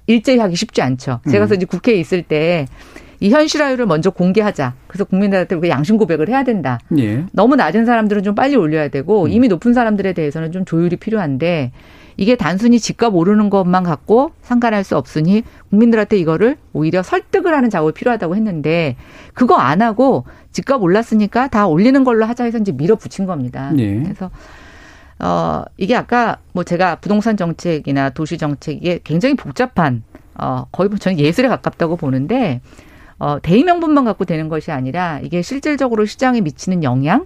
[0.05, 1.21] 일제히 하기 쉽지 않죠.
[1.31, 1.53] 제가 음.
[1.55, 2.67] 이제 국회에 있을 때
[3.19, 4.73] 이 현실화율을 먼저 공개하자.
[4.87, 6.79] 그래서 국민들한테 양심 고백을 해야 된다.
[6.97, 7.25] 예.
[7.31, 9.29] 너무 낮은 사람들은 좀 빨리 올려야 되고 음.
[9.29, 11.71] 이미 높은 사람들에 대해서는 좀 조율이 필요한데
[12.17, 17.93] 이게 단순히 집값 오르는 것만 갖고 상관할 수 없으니 국민들한테 이거를 오히려 설득을 하는 작업이
[17.93, 18.95] 필요하다고 했는데
[19.33, 23.71] 그거 안 하고 집값 올랐으니까 다 올리는 걸로 하자 해서 이제 밀어붙인 겁니다.
[23.71, 24.01] 네.
[24.01, 24.31] 그래서
[25.19, 30.03] 어 이게 아까 뭐 제가 부동산 정책이나 도시 정책이 굉장히 복잡한
[30.35, 32.61] 어 거의 뭐 저는 예술에 가깝다고 보는데
[33.19, 37.25] 어 대의 명분만 갖고 되는 것이 아니라 이게 실질적으로 시장에 미치는 영향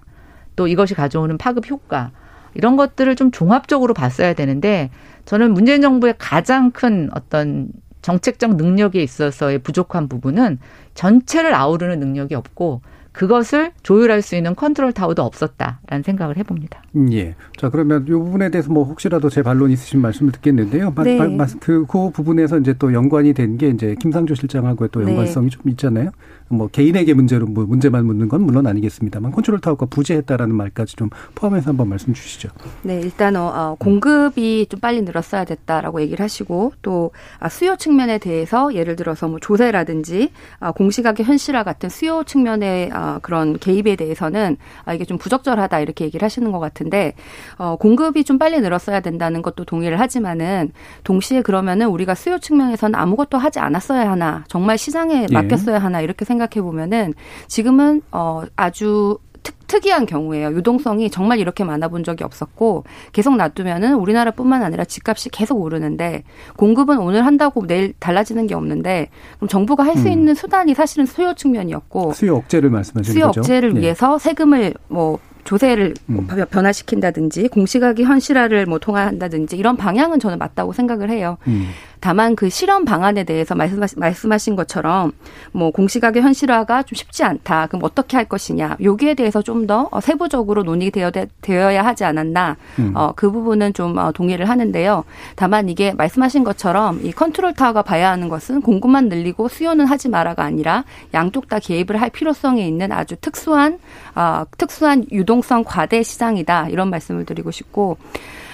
[0.56, 2.12] 또 이것이 가져오는 파급 효과
[2.54, 4.90] 이런 것들을 좀 종합적으로 봤어야 되는데
[5.26, 7.70] 저는 문재인 정부의 가장 큰 어떤
[8.02, 10.60] 정책적 능력에 있어서의 부족한 부분은
[10.94, 16.82] 전체를 아우르는 능력이 없고 그것을 조율할 수 있는 컨트롤 타워도 없었다라는 생각을 해봅니다.
[16.96, 17.36] 음, 예.
[17.58, 20.94] 자 그러면 이 부분에 대해서 뭐 혹시라도 제 반론 있으신 말씀을 듣겠는데요.
[21.04, 21.18] 네.
[21.60, 25.12] 그, 그 부분에서 이제 또 연관이 된 게 이제 김상조 실장하고의 또 네.
[25.12, 25.58] 연관성이 네.
[25.58, 26.12] 좀 있잖아요.
[26.52, 31.70] 뭐 개인에게 문제로 뭐 문제만 묻는 건 물론 아니겠습니다만 컨트롤 타워가 부재했다라는 말까지 좀 포함해서
[31.70, 32.50] 한번 말씀 주시죠.
[32.84, 38.18] 네, 일단 어, 어, 공급이 좀 빨리 늘었어야 됐다라고 얘기를 하시고 또 아, 수요 측면에
[38.18, 44.58] 대해서 예를 들어서 뭐 조세라든지 아, 공시가격 현실화 같은 수요 측면의 아, 그런 개입에 대해서는
[44.84, 47.14] 아, 이게 좀 부적절하다 이렇게 얘기를 하시는 것 같은데
[47.58, 50.72] 어, 공급이 좀 빨리 늘었어야 된다는 것도 동의를 하지만은
[51.04, 55.34] 동시에 그러면은 우리가 수요 측면에서는 아무것도 하지 않았어야 하나 정말 시장에 예.
[55.34, 56.41] 맡겼어야 하나 이렇게 생각.
[56.42, 57.14] 생각해 보면은
[57.48, 60.54] 지금은 어 아주 특, 특이한 경우에요.
[60.54, 66.24] 유동성이 정말 이렇게 많아 본 적이 없었고 계속 놔두면은 우리나라뿐만 아니라 집값이 계속 오르는데
[66.58, 70.12] 공급은 오늘 한다고 내일 달라지는 게 없는데 그럼 정부가 할수 음.
[70.12, 73.42] 있는 수단이 사실은 수요 측면이었고 수요 억제를 말씀하시는 수요 거죠.
[73.42, 73.82] 억제를 네.
[73.82, 76.28] 위해서 세금을 뭐 조세를 음.
[76.52, 81.38] 변화시킨다든지 공시가격 현실화를 뭐 통화한다든지 이런 방향은 저는 맞다고 생각을 해요.
[81.48, 81.70] 음.
[82.02, 85.14] 다만 그 실험 방안에 대해서 말씀하 신 것처럼
[85.54, 87.68] 뭐 공시가격 현실화가 좀 쉽지 않다.
[87.68, 88.76] 그럼 어떻게 할 것이냐.
[88.84, 91.12] 여기에 대해서 좀 더 세부적으로 논의되어
[91.42, 92.58] 되어야 하지 않았나.
[92.80, 92.94] 음.
[92.96, 95.04] 어, 그 부분은 좀 어, 동의를 하는데요.
[95.36, 100.44] 다만 이게 말씀하신 것처럼 이 컨트롤 타워가 봐야 하는 것은 공급만 늘리고 수요는 하지 마라가
[100.44, 100.84] 아니라
[101.14, 103.78] 양쪽 다 개입을 할 필요성이 있는 아주 특수한
[104.16, 106.70] 어, 특수한 유동성 과대 시장이다.
[106.70, 107.98] 이런 말씀을 드리고 싶고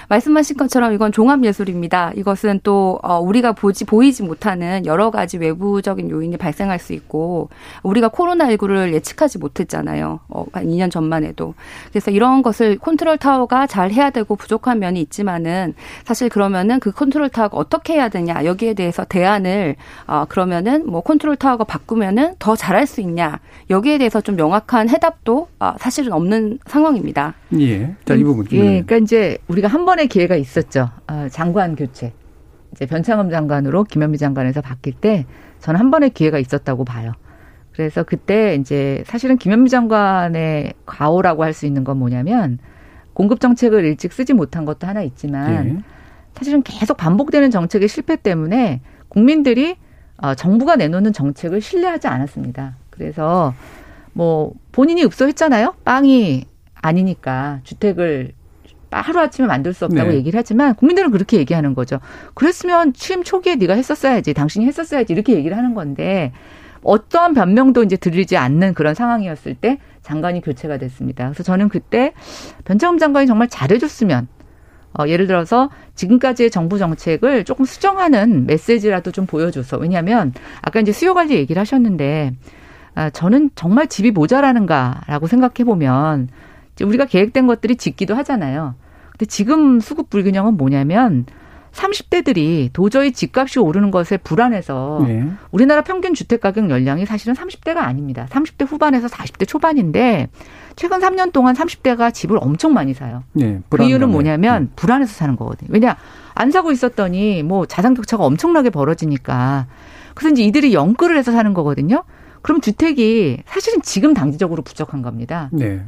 [0.08, 2.12] 말씀하신 것처럼 이건 종합 예술입니다.
[2.16, 7.50] 이것은 또 어, 우리가 보지 보이지 못하는 여러 가지 외부적인 요인이 발생할 수 있고
[7.82, 10.20] 우리가 코로나19를 예측하지 못했잖아요.
[10.28, 11.54] 어, 한 2년 전만 해도.
[11.90, 17.28] 그래서 이런 것을 컨트롤 타워가 잘 해야 되고 부족한 면이 있지만은 사실 그러면은 그 컨트롤
[17.28, 22.86] 타워가 어떻게 해야 되냐 여기에 대해서 대안을 어, 그러면은 뭐 컨트롤 타워가 바꾸면은 더 잘할
[22.86, 23.40] 수 있냐
[23.70, 27.34] 여기에 대해서 좀 명확한 해답도 어, 사실은 없는 상황입니다.
[27.58, 27.94] 예.
[28.04, 28.46] 자, 이 부분.
[28.52, 28.58] 예.
[28.58, 30.90] 그러니까 이제 우리가 한 번의 기회가 있었죠.
[31.06, 32.12] 어, 장관 교체.
[32.72, 35.26] 이제 변창흠 장관으로 김현미 장관에서 바뀔 때
[35.60, 37.12] 저는 한 번의 기회가 있었다고 봐요.
[37.72, 42.58] 그래서 그때 이제 사실은 김현미 장관의 과오라고 할 수 있는 건 뭐냐면
[43.14, 45.78] 공급 정책을 일찍 쓰지 못한 것도 하나 있지만 네.
[46.34, 49.76] 사실은 계속 반복되는 정책의 실패 때문에 국민들이
[50.18, 52.76] 어, 정부가 내놓는 정책을 신뢰하지 않았습니다.
[52.98, 53.54] 그래서
[54.12, 55.76] 뭐 본인이 읍소했잖아요.
[55.84, 58.32] 빵이 아니니까 주택을
[58.90, 60.16] 하루아침에 만들 수 없다고 네.
[60.16, 62.00] 얘기를 하지만 국민들은 그렇게 얘기하는 거죠.
[62.34, 64.34] 그랬으면 취임 초기에 네가 했었어야지.
[64.34, 65.12] 당신이 했었어야지.
[65.12, 66.32] 이렇게 얘기를 하는 건데
[66.82, 71.24] 어떠한 변명도 이제 들리지 않는 그런 상황이었을 때 장관이 교체가 됐습니다.
[71.24, 72.12] 그래서 저는 그때
[72.64, 74.28] 변창흠 장관이 정말 잘해줬으면
[74.98, 80.32] 어, 예를 들어서 지금까지의 정부 정책을 조금 수정하는 메시지라도 좀 보여줘서 왜냐하면
[80.62, 82.57] 아까 이제 수요 관리 얘기를 하셨는데 아,
[83.12, 86.28] 저는 정말 집이 모자라는가라고 생각해 보면
[86.82, 88.74] 우리가 계획된 것들이 짓기도 하잖아요.
[89.10, 91.26] 근데 지금 수급 불균형은 뭐냐면
[91.72, 95.28] 30대들이 도저히 집값이 오르는 것에 불안해서 네.
[95.50, 98.26] 우리나라 평균 주택 가격 연령이 사실은 30대가 아닙니다.
[98.30, 100.28] 30대 후반에서 40대 초반인데
[100.76, 103.22] 최근 3년 동안 30대가 집을 엄청 많이 사요.
[103.32, 103.82] 네, 그.
[103.82, 105.68] 이유는 뭐냐면 불안해서 사는 거거든요.
[105.72, 105.96] 왜냐
[106.34, 109.66] 안 사고 있었더니 뭐 자산 격차가 엄청나게 벌어지니까
[110.14, 112.04] 그래서 이제 이들이 연끌을 해서 사는 거거든요.
[112.42, 115.48] 그럼 주택이 사실은 지금 당지적으로 부족한 겁니다.
[115.52, 115.82] 네.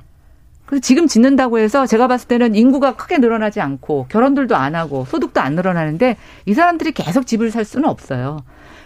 [0.67, 5.41] 그래서 지금 짓는다고 해서 제가 봤을 때는 인구가 크게 늘어나지 않고 결혼들도 안 하고 소득도
[5.41, 8.39] 안 늘어나는데 이 사람들이 계속 집을 살 수는 없어요.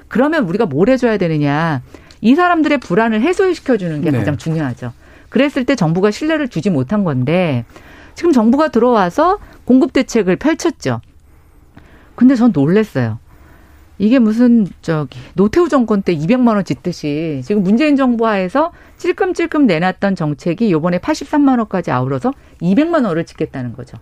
[0.08, 1.82] 그러면 우리가 뭘 해줘야 되느냐.
[2.20, 4.18] 이 사람들의 불안을 해소시켜주는 게 네.
[4.18, 4.92] 가장 중요하죠.
[5.28, 7.66] 그랬을 때 정부가 신뢰를 주지 못한 건데
[8.14, 11.00] 지금 정부가 들어와서 공급 대책을 펼쳤죠.
[12.14, 13.18] 근데 전 놀랬어요.
[13.98, 20.16] 이게 무슨 저기 노태우 정권 때 200만 원 짓듯이 지금 문재인 정부 하에서 찔끔찔끔 내놨던
[20.16, 23.98] 정책이 요번에 83만 원까지 아우러서 200만 원을 짓겠다는 거죠.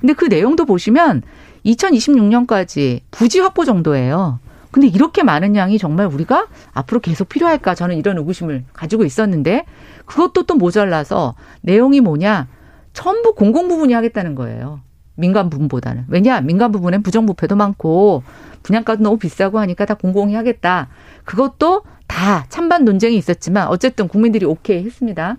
[0.00, 1.22] 근데 그 내용도 보시면
[1.66, 4.38] 2026년까지 부지 확보 정도예요.
[4.70, 9.66] 근데 이렇게 많은 양이 정말 우리가 앞으로 계속 필요할까 저는 이런 의구심을 가지고 있었는데
[10.04, 12.48] 그것도 또 모자라서 내용이 뭐냐
[12.92, 14.80] 전부 공공 부분이 하겠다는 거예요.
[15.16, 16.06] 민간 부분보다는.
[16.08, 16.40] 왜냐?
[16.40, 18.22] 민간 부분엔 부정부패도 많고
[18.62, 20.88] 분양가도 너무 비싸고 하니까 다 공공이 하겠다.
[21.24, 25.36] 그것도 다 찬반 논쟁이 있었지만 어쨌든 국민들이 오케이 했습니다.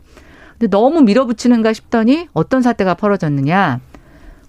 [0.57, 3.81] 근데 너무 밀어붙이는가 싶더니 어떤 사태가 벌어졌느냐.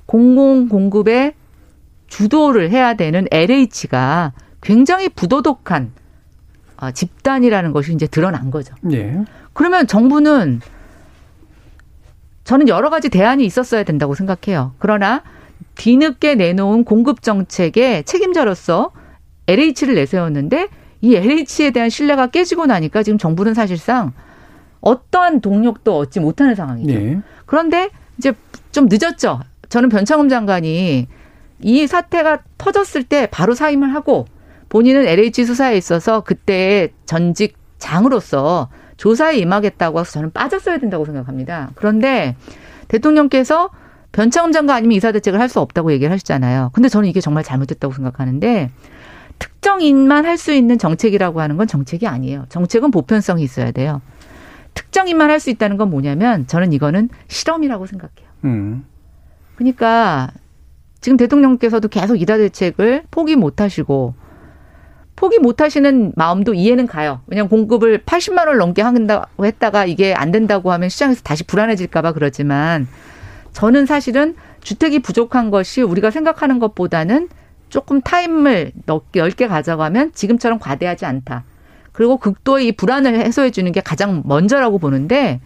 [0.07, 1.35] 공공 공급에
[2.07, 5.93] 주도를 해야 되는 LH가 굉장히 부도덕한
[6.79, 8.75] 어, 집단이라는 것이 이제 드러난 거죠.
[8.83, 9.25] 네.
[9.53, 10.61] 그러면 정부는
[12.47, 14.73] 저는 여러 가지 대안이 있었어야 된다고 생각해요.
[14.79, 15.23] 그러나
[15.75, 18.93] 뒤늦게 내놓은 공급 정책의 책임자로서
[19.49, 20.69] LH를 내세웠는데
[21.01, 24.13] 이 LH에 대한 신뢰가 깨지고 나니까 지금 정부는 사실상
[24.81, 26.93] 어떠한 동력도 얻지 못하는 상황이죠.
[26.93, 27.21] 네.
[27.47, 28.33] 그런데 이제
[28.71, 29.41] 좀 늦었죠.
[29.69, 31.09] 저는 변창흠 장관이
[31.63, 34.25] 이 사태가 터졌을 때 바로 사임을 하고
[34.69, 41.71] 본인은 LH 수사에 있어서 그때 전직 장으로서 조사에 임하겠다고 해서 저는 빠졌어야 된다고 생각합니다.
[41.75, 42.37] 그런데
[42.89, 43.71] 대통령께서
[44.13, 46.71] 변창흠 장관 아니면 이사 대책을 할 수 없다고 얘기를 하시잖아요.
[46.73, 48.71] 근데 저는 이게 정말 잘못됐다고 생각하는데
[49.39, 52.47] 특정인만 할 수 있는 정책이라고 하는 건 정책이 아니에요.
[52.49, 54.01] 정책은 보편성이 있어야 돼요.
[54.75, 58.29] 특정인만 할 수 있다는 건 뭐냐면 저는 이거는 실험이라고 생각해요.
[58.45, 58.85] 음.
[59.57, 60.31] 그러니까
[61.01, 64.15] 지금 대통령께서도 계속 이사 대책을 포기 못 하시고
[65.17, 67.21] 포기 못 하시는 마음도 이해는 가요.
[67.27, 72.13] 왜냐하면 공급을 80만 원을 넘게 한다고 했다가 이게 안 된다고 하면 시장에서 다시 불안해질까 봐
[72.13, 72.87] 그러지만
[73.53, 77.29] 저는 사실은 주택이 부족한 것이 우리가 생각하는 것보다는
[77.71, 81.45] 조금 타임을 넓게, 넓게 가져가면 지금처럼 과대하지 않다.
[81.93, 85.41] 그리고 극도의 이 불안을 해소해 주는 게 가장 먼저라고 보는데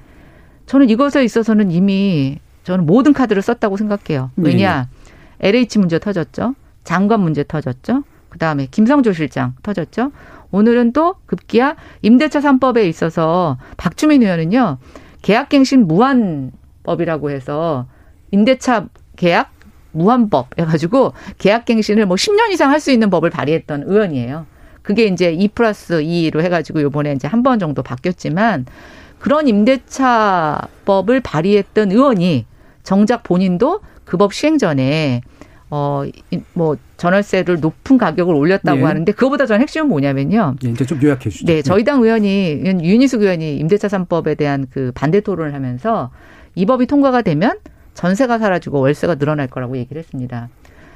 [0.66, 4.32] 저는 이것에 있어서는 이미 저는 모든 카드를 썼다고 생각해요.
[4.36, 4.88] 왜냐?
[5.40, 6.56] LH 문제 터졌죠.
[6.82, 8.02] 장관 문제 터졌죠.
[8.30, 10.12] 그 다음에 김성조 실장 터졌죠.
[10.52, 14.78] 오늘은 또 급기야 임대차 3법에 있어서 박주민 의원은요.
[15.22, 17.86] 계약갱신 무한법이라고 해서
[18.30, 19.52] 임대차 계약
[19.92, 24.46] 무한법 해가지고 계약갱신을 뭐 10년 이상 할 수 있는 법을 발의했던 의원이에요.
[24.82, 28.66] 그게 이제 2 플러스 2로 해가지고 요번에 이제 한 번 정도 바뀌었지만
[29.18, 32.46] 그런 임대차법을 발의했던 의원이
[32.82, 35.20] 정작 본인도 그 법 시행 전에
[35.70, 36.02] 어,
[36.52, 38.84] 뭐, 전월세를 높은 가격을 올렸다고 네.
[38.84, 40.56] 하는데, 그거보다 전 핵심은 뭐냐면요.
[40.64, 41.46] 예, 이제 좀 요약해 주시죠.
[41.46, 46.10] 네, 저희 당 의원이, 윤희숙 의원이 임대차 3법에 대한 그 반대 토론을 하면서
[46.56, 47.58] 이 법이 통과가 되면
[47.94, 50.48] 전세가 사라지고 월세가 늘어날 거라고 얘기를 했습니다.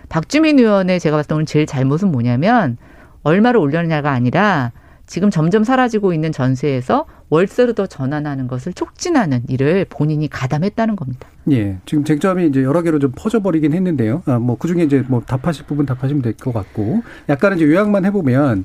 [0.09, 2.77] 박주민 의원의 제가 봤을 때 오늘 제일 잘못은 뭐냐면,
[3.23, 4.73] 얼마를 올렸냐가 아니라
[5.07, 11.29] 지금 점점 사라지고 있는 전세에서 월세로 더 전환하는 것을 촉진하는 일을 본인이 가담했다는 겁니다.
[11.51, 11.79] 예.
[11.85, 14.23] 지금 쟁점이 이제 여러 개로 좀 퍼져버리긴 했는데요.
[14.27, 17.03] 아, 뭐, 그 중에 이제 뭐 답하실 부분 답하시면 될 것 같고.
[17.29, 18.65] 약간은 이제 요약만 해보면,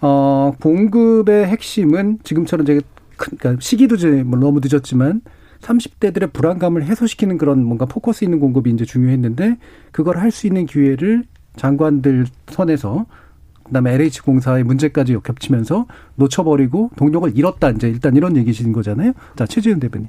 [0.00, 2.80] 어, 공급의 핵심은 지금처럼 이제
[3.16, 5.22] 큰, 그러니까 시기도 이제 뭐 너무 늦었지만
[5.60, 9.56] 30대들의 불안감을 해소시키는 그런 뭔가 포커스 있는 공급이 이제 중요했는데
[9.92, 11.24] 그걸 할 수 있는 기회를
[11.56, 13.06] 장관들 선에서
[13.64, 15.86] 그다음에 LH 공사의 문제까지 겹치면서
[16.16, 19.12] 놓쳐버리고 동력을 잃었다 이제 일단 이런 얘기신 거잖아요.
[19.34, 20.08] 자 최지은 대변인.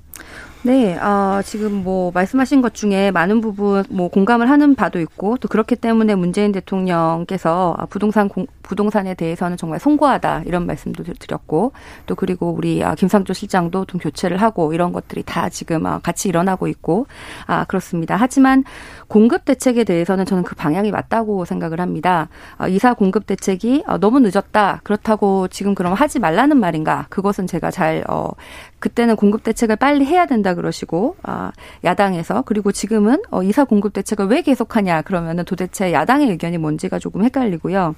[0.67, 5.47] 네, 어, 지금 뭐 말씀하신 것 중에 많은 부분 뭐 공감을 하는 바도 있고 또
[5.47, 11.71] 그렇기 때문에 문재인 대통령께서 아, 부동산 공, 부동산에 대해서는 정말 송구하다 이런 말씀도 드- 드렸고
[12.06, 16.27] 또 그리고 우리 아, 김상조 실장도 좀 교체를 하고 이런 것들이 다 지금 아, 같이
[16.27, 17.08] 일어나고 있고
[17.45, 18.17] 아 그렇습니다.
[18.17, 18.65] 하지만
[19.08, 22.27] 공급 대책에 대해서는 저는 그 방향이 맞다고 생각을 합니다.
[22.58, 24.82] 아, 이사 공급 대책이 아, 너무 늦었다.
[24.84, 27.06] 그렇다고 지금 그럼 하지 말라는 말인가?
[27.10, 28.32] 그것은 제가 잘 어,
[28.79, 31.51] 그때는 공급 대책을 빨리 해야 된다 그러시고 아,
[31.83, 37.23] 야당에서 그리고 지금은 어, 이사 공급 대책을 왜 계속하냐 그러면은 도대체 야당의 의견이 뭔지가 조금
[37.23, 37.95] 헷갈리고요.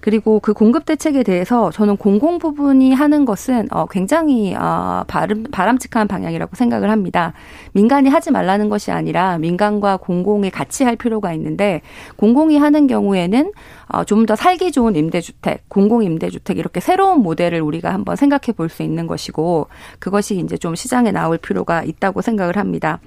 [0.00, 6.08] 그리고 그 공급 대책에 대해서 저는 공공 부분이 하는 것은 어, 굉장히 어, 바람, 바람직한
[6.08, 7.32] 방향이라고 생각을 합니다.
[7.72, 11.80] 민간이 하지 말라는 것이 아니라 민간과 공공이 같이 할 필요가 있는데
[12.16, 13.52] 공공이 하는 경우에는
[13.88, 18.68] 어, 좀 더 살기 좋은 임대주택, 공공 임대주택 이렇게 새로운 모델을 우리가 한번 생각해 볼
[18.68, 23.00] 수 있는 것이고 그것이 이제 좀 시장에 나올 필요가 있다고 생각을 합니다.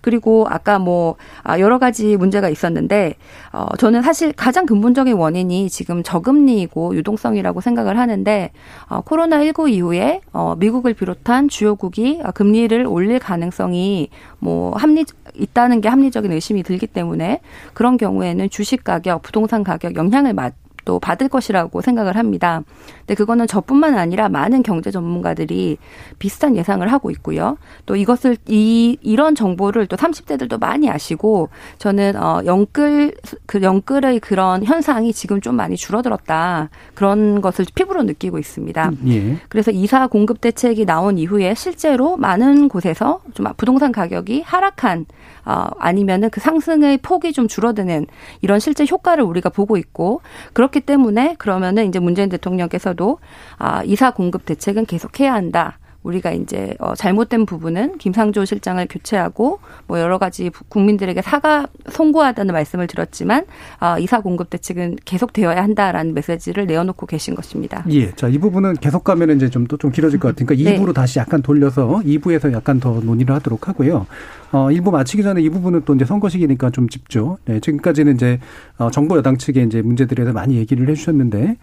[0.00, 3.14] 그리고 아까 뭐 아, 여러 가지 문제가 있었는데
[3.52, 8.52] 어, 저는 사실 가장 근본적인 원인이 지금 저금리이고 유동성이라고 생각을 하는데
[8.88, 15.04] 어, 코로나 19 이후에 어, 미국을 비롯한 주요국이 금리를 올릴 가능성이 뭐 합리
[15.38, 17.40] 있다는 게 합리적인 의심이 들기 때문에
[17.74, 20.54] 그런 경우에는 주식 가격, 부동산 가격 영향을 받,
[20.88, 22.62] 또 받을 것이라고 생각을 합니다.
[23.00, 25.76] 근데 그거는 저뿐만 아니라 많은 경제 전문가들이
[26.18, 27.58] 비슷한 예상을 하고 있고요.
[27.84, 33.12] 또 이것을 이 이런 정보를 또 30대들도 많이 아시고 저는 어 영끌
[33.44, 36.70] 그 영끌의 그런 현상이 지금 좀 많이 줄어들었다.
[36.94, 38.90] 그런 것을 피부로 느끼고 있습니다.
[39.08, 39.36] 예.
[39.50, 45.04] 그래서 이사 공급 대책이 나온 이후에 실제로 많은 곳에서 좀 부동산 가격이 하락한
[45.48, 48.06] 어, 아니면은 그 상승의 폭이 좀 줄어드는
[48.42, 50.20] 이런 실제 효과를 우리가 보고 있고
[50.52, 53.18] 그렇기 때문에 그러면은 이제 문재인 대통령께서도
[53.56, 55.78] 아, 이사 공급 대책은 계속해야 한다.
[56.08, 62.86] 우리가 이제 어 잘못된 부분은 김상조 실장을 교체하고 뭐 여러 가지 국민들에게 사과 송구하다는 말씀을
[62.86, 63.44] 들었지만
[63.80, 67.84] 어 이사 공급 대책은 계속되어야 한다라는 메시지를 내어놓고 계신 것입니다.
[67.90, 68.10] 예.
[68.12, 70.78] 자, 이 부분은 계속 가면 이제 좀또좀 길어질 것 같으니까 네.
[70.78, 74.06] 2부로 다시 약간 돌려서 2부에서 약간 더 논의를 하도록 하고요.
[74.50, 77.38] 어, 1부 마치기 전에 이 부분은 또 이제 선거 시기니까 좀 짚죠.
[77.44, 78.38] 네, 지금까지는 이제
[78.78, 81.56] 어, 정부 여당 측의 이제 문제들에 대해서 많이 얘기를 해주셨는데,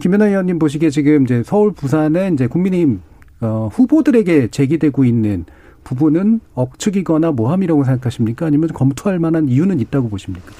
[0.00, 3.00] 김연아 의원님 보시기에 지금 이제 서울, 부산에 이제 국민의힘
[3.42, 5.44] 어, 후보들에게 제기되고 있는
[5.84, 8.46] 부분은 억측이거나 모함이라고 생각하십니까?
[8.46, 10.52] 아니면 검토할 만한 이유는 있다고 보십니까?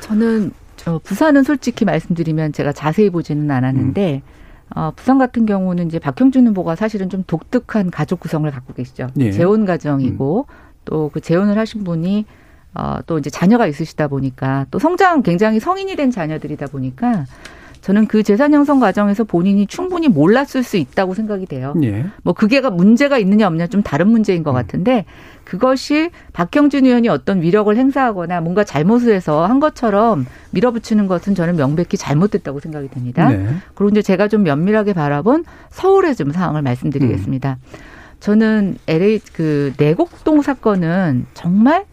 [0.00, 4.40] 저는 저 부산은 솔직히 말씀드리면 제가 자세히 보지는 않았는데 음.
[4.74, 9.08] 어, 부산 같은 경우는 이제 박형준 후보가 사실은 좀 독특한 가족 구성을 갖고 계시죠.
[9.18, 9.32] 예.
[9.32, 10.54] 재혼 가정이고 음.
[10.84, 12.24] 또그 재혼을 하신 분이
[12.74, 17.26] 어, 또 이제 자녀가 있으시다 보니까 또 성장 굉장히 성인이 된 자녀들이다 보니까
[17.80, 21.74] 저는 그 재산 형성 과정에서 본인이 충분히 몰랐을 수 있다고 생각이 돼요.
[21.82, 22.06] 예.
[22.22, 24.54] 뭐 그게가 문제가 있느냐 없느냐 좀 다른 문제인 것 음.
[24.54, 25.06] 같은데
[25.44, 31.96] 그것이 박형준 의원이 어떤 위력을 행사하거나 뭔가 잘못을 해서 한 것처럼 밀어붙이는 것은 저는 명백히
[31.96, 33.28] 잘못됐다고 생각이 듭니다.
[33.30, 33.46] 네.
[33.74, 37.58] 그리고 이제 제가 좀 면밀하게 바라본 서울의 좀 상황을 말씀드리겠습니다.
[37.60, 37.78] 음.
[38.20, 41.86] 저는 LA 그 내곡동 사건은 정말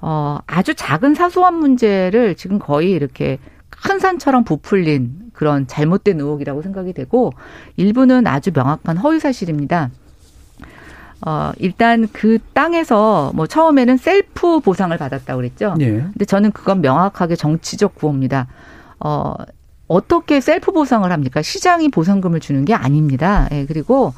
[0.00, 3.38] 어 아주 작은 사소한 문제를 지금 거의 이렇게
[3.82, 7.32] 큰 산처럼 부풀린 그런 잘못된 의혹이라고 생각이 되고
[7.76, 9.90] 일부는 아주 명확한 허위 사실입니다.
[11.26, 15.74] 어, 일단 그 땅에서 뭐 처음에는 셀프 보상을 받았다고 그랬죠.
[15.80, 15.90] 예.
[15.90, 18.46] 근데 저는 그건 명확하게 정치적 구호입니다.
[19.00, 19.34] 어,
[19.86, 21.42] 어떻게 셀프 보상을 합니까?
[21.42, 23.48] 시장이 보상금을 주는 게 아닙니다.
[23.52, 24.14] 예, 그리고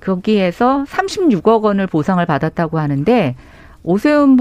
[0.00, 3.34] 거기에서 36억 원을 보상을 받았다고 하는데
[3.84, 4.38] 오세훈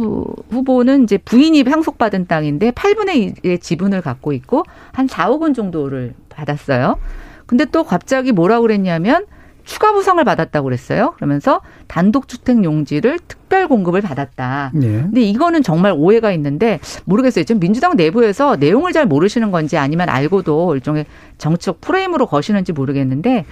[0.49, 6.97] 후보는 이제 부인이 상속받은 땅인데 8분의 1의 지분을 갖고 있고 한 4억 원 정도를 받았어요.
[7.45, 9.25] 근데 또 갑자기 뭐라고 그랬냐면
[9.65, 11.13] 추가 보상을 받았다고 그랬어요.
[11.15, 14.71] 그러면서 단독주택 용지를 특별 공급을 받았다.
[14.73, 14.87] 네.
[14.87, 17.45] 근데 이거는 정말 오해가 있는데 모르겠어요.
[17.45, 21.05] 지금 민주당 내부에서 내용을 잘 모르시는 건지 아니면 알고도 일종의
[21.37, 23.45] 정치적 프레임으로 거시는지 모르겠는데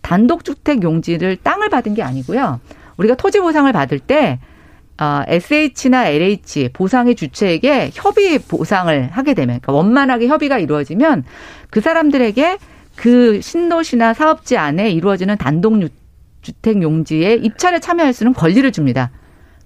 [0.00, 2.60] 단독주택 용지를 땅을 받은 게 아니고요.
[2.96, 4.38] 우리가 토지 보상을 받을 때
[5.00, 11.24] 어, SH나 LH 보상의 주체에게 협의 보상을 하게 되면, 그러니까 원만하게 협의가 이루어지면
[11.70, 12.58] 그 사람들에게
[12.96, 15.78] 그 신도시나 사업지 안에 이루어지는 단독
[16.42, 19.10] 주택 용지에 입찰에 참여할 수 있는 권리를 줍니다.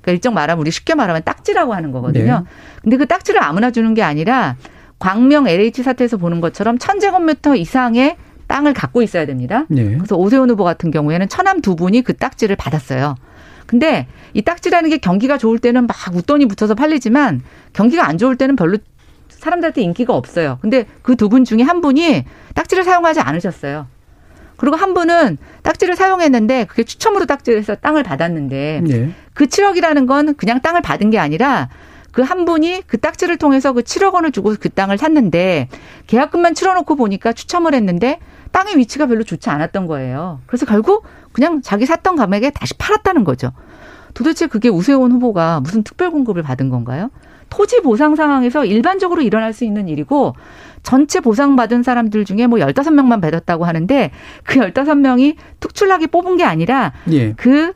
[0.02, 2.44] 그러니까 일정 말하면 우리 쉽게 말하면 딱지라고 하는 거거든요.
[2.44, 2.50] 네.
[2.82, 4.56] 근데 그 딱지를 아무나 주는 게 아니라
[4.98, 8.16] 광명 LH 사태에서 보는 것처럼 천제곱미터 이상의
[8.48, 9.64] 땅을 갖고 있어야 됩니다.
[9.68, 9.96] 네.
[9.96, 13.14] 그래서 오세훈 후보 같은 경우에는 천암 두 분이 그 딱지를 받았어요.
[13.72, 18.54] 근데 이 딱지라는 게 경기가 좋을 때는 막 웃돈이 붙어서 팔리지만 경기가 안 좋을 때는
[18.54, 18.76] 별로
[19.30, 20.58] 사람들한테 인기가 없어요.
[20.60, 23.86] 근데 그 두 분 중에 한 분이 딱지를 사용하지 않으셨어요.
[24.58, 29.10] 그리고 한 분은 딱지를 사용했는데 그게 추첨으로 딱지를 해서 땅을 받았는데 네.
[29.32, 31.70] 그 7억이라는 건 그냥 땅을 받은 게 아니라
[32.12, 35.68] 그 한 분이 그 딱지를 통해서 그 7억 원을 주고 그 땅을 샀는데
[36.08, 38.18] 계약금만 치러놓고 보니까 추첨을 했는데
[38.52, 40.40] 땅의 위치가 별로 좋지 않았던 거예요.
[40.46, 43.52] 그래서 결국 그냥 자기 샀던 가액에 다시 팔았다는 거죠.
[44.14, 47.10] 도대체 그게 우세훈 후보가 무슨 특별 공급을 받은 건가요?
[47.48, 50.34] 토지 보상 상황에서 일반적으로 일어날 수 있는 일이고
[50.82, 54.10] 전체 보상받은 사람들 중에 뭐 15명만 받았다고 하는데
[54.44, 57.32] 그 15명이 특출나게 뽑은 게 아니라 예.
[57.34, 57.72] 그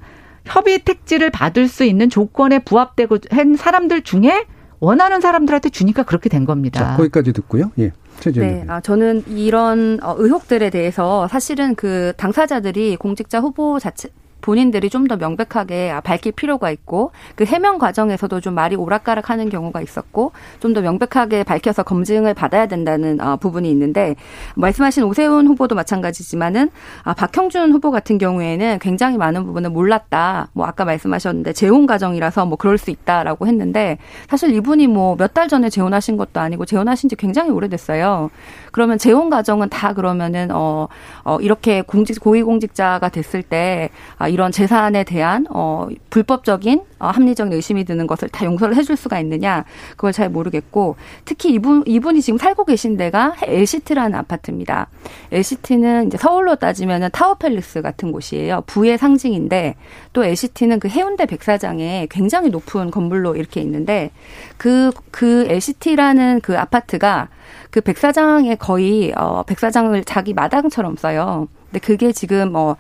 [0.47, 4.47] 협의 택지를 받을 수 있는 조건에 부합되고 한 사람들 중에
[4.81, 6.81] 원하는 사람들한테 주니까 그렇게 된 겁니다.
[6.81, 7.71] 자, 거기까지 듣고요.
[7.79, 7.93] 예.
[8.41, 14.09] 네, 아, 저는 이런 어, 의혹들에 대해서 사실은 그 당사자들이 공직자 후보 자체
[14.41, 19.81] 본인들이 좀 더 명백하게 아, 밝힐 필요가 있고 그 해명 과정에서도 좀 말이 오락가락하는 경우가
[19.81, 24.17] 있었고 좀 더 명백하게 밝혀서 검증을 받아야 된다는 어, 부분이 있는데
[24.57, 26.71] 말씀하신 오세훈 후보도 마찬가지지만은
[27.05, 30.49] 아, 박형준 후보 같은 경우에는 굉장히 많은 부분을 몰랐다.
[30.55, 35.49] 뭐 아까 말씀하셨는데 재혼 과정이라서 뭐 그럴 수 있다라고 했는데 사실 이분이 뭐 몇 달
[35.49, 38.31] 전에 재혼하신 것도 아니고 재혼하신 지 굉장히 오래됐어요.
[38.73, 40.89] 그러면 재혼 과정은 다 그러면은 어,
[41.25, 47.85] 어 이렇게 공직 고위공직자가 됐을 때 아, 이런 재산에 대한 어 불법적인 어, 합리적인 의심이
[47.85, 52.65] 드는 것을 다 용서를 해줄 수가 있느냐 그걸 잘 모르겠고 특히 이분 이분이 지금 살고
[52.65, 54.89] 계신 데가 LCT라는 아파트입니다.
[55.33, 58.63] LCT는 이제 서울로 따지면은 타워팰리스 같은 곳이에요.
[58.67, 59.75] 부의 상징인데
[60.13, 64.11] 또 LCT는 그 해운대 백사장에 굉장히 높은 건물로 이렇게 있는데
[64.57, 67.29] 그그 그 LCT라는 그 아파트가
[67.71, 71.49] 그 백사장에 거의 어 백사장을 자기 마당처럼 써요.
[71.71, 72.77] 근데 그게 지금 뭐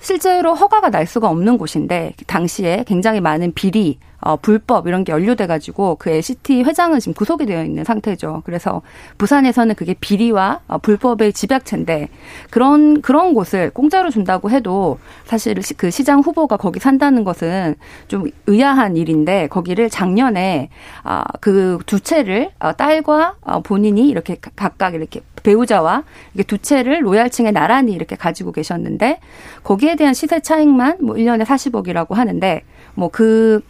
[0.00, 5.46] 실제로 허가가 날 수가 없는 곳인데 당시에 굉장히 많은 비리, 어, 불법 이런 게 연루돼
[5.46, 8.42] 가지고 그 LCT 회장은 지금 구속이 되어 있는 상태죠.
[8.44, 8.82] 그래서
[9.18, 12.08] 부산에서는 그게 비리와 어, 불법의 집약체인데
[12.50, 17.74] 그런 그런 곳을 공짜로 준다고 해도 사실 그 시장 후보가 거기 산다는 것은
[18.08, 20.70] 좀 의아한 일인데 거기를 작년에
[21.02, 26.02] 아, 그두 채를 어, 딸과 어, 본인이 이렇게 각각 이렇게 배우자와
[26.34, 29.20] 이게 두 채를 로얄층에 나란히 이렇게 가지고 계셨는데
[29.62, 32.62] 거기에 대한 시세 차익만 뭐 1년에 40억이라고 하는데
[32.94, 33.62] 뭐그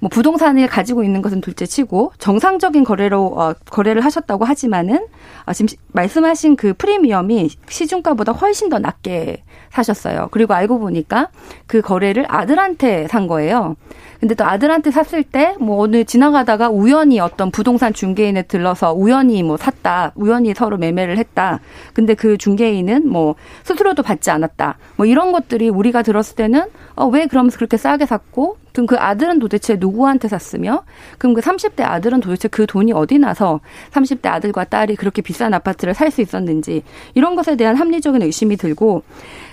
[0.00, 5.06] 뭐 부동산을 가지고 있는 것은 둘째치고 정상적인 거래로 어, 거래를 하셨다고 하지만은
[5.46, 10.28] 어, 지금 말씀하신 그 프리미엄이 시중가보다 훨씬 더 낮게 사셨어요.
[10.32, 11.28] 그리고 알고 보니까
[11.66, 13.76] 그 거래를 아들한테 산 거예요.
[14.18, 19.56] 근데 또 아들한테 샀을 때 뭐 어느 지나가다가 우연히 어떤 부동산 중개인에 들러서 우연히 뭐
[19.56, 20.12] 샀다.
[20.14, 21.60] 우연히 서로 매매를 했다.
[21.92, 23.34] 근데 그 중개인은 뭐
[23.64, 24.78] 수수료도 받지 않았다.
[24.96, 26.64] 뭐 이런 것들이 우리가 들었을 때는
[26.96, 30.84] 어, 왜 그러면서 그렇게 싸게 샀고 그럼 그 아들은 도대체 누구한테 샀으며?
[31.18, 33.60] 그럼 그 30대 아들은 도대체 그 돈이 어디 나서
[33.92, 36.82] 30대 아들과 딸이 그렇게 비싼 아파트를 살 수 있었는지
[37.14, 39.04] 이런 것에 대한 합리적인 의심이 들고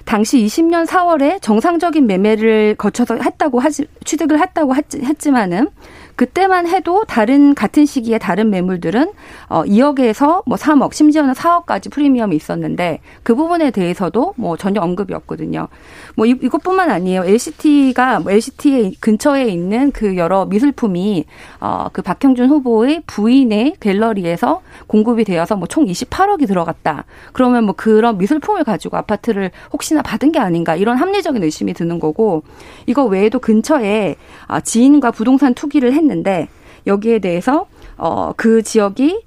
[0.06, 5.70] 당시 20년 4월에 정상적인 매매를 거쳐서 했다고 하지 취득을 했다고 했지만은
[6.18, 9.12] 그때만 해도 다른 같은 시기에 다른 매물들은
[9.48, 15.70] 어 2억에서 뭐 3억 심지어는 4억까지 프리미엄이 있었는데 그 부분에 대해서도 뭐 전혀 언급이 없거든요.
[16.18, 17.24] 뭐 이, 이것뿐만 아니에요.
[17.24, 21.24] LCT가 뭐 LCT에 근처에 있는 그 여러 미술품이
[21.62, 27.06] 어그 박형준 후보의 부인의 갤러리에서 공급이 되어서 뭐 총 28억이 들어갔다.
[27.34, 32.42] 그러면 뭐 그런 미술품을 가지고 아파트를 혹시나 받은 게 아닌가 이런 합리적인 의심이 드는 거고
[32.88, 34.16] 이거 외에도 근처에
[34.48, 36.48] 아, 지인과 부동산 투기를 했 했는데
[36.86, 39.24] 여기에 대해서 어, 그 지역이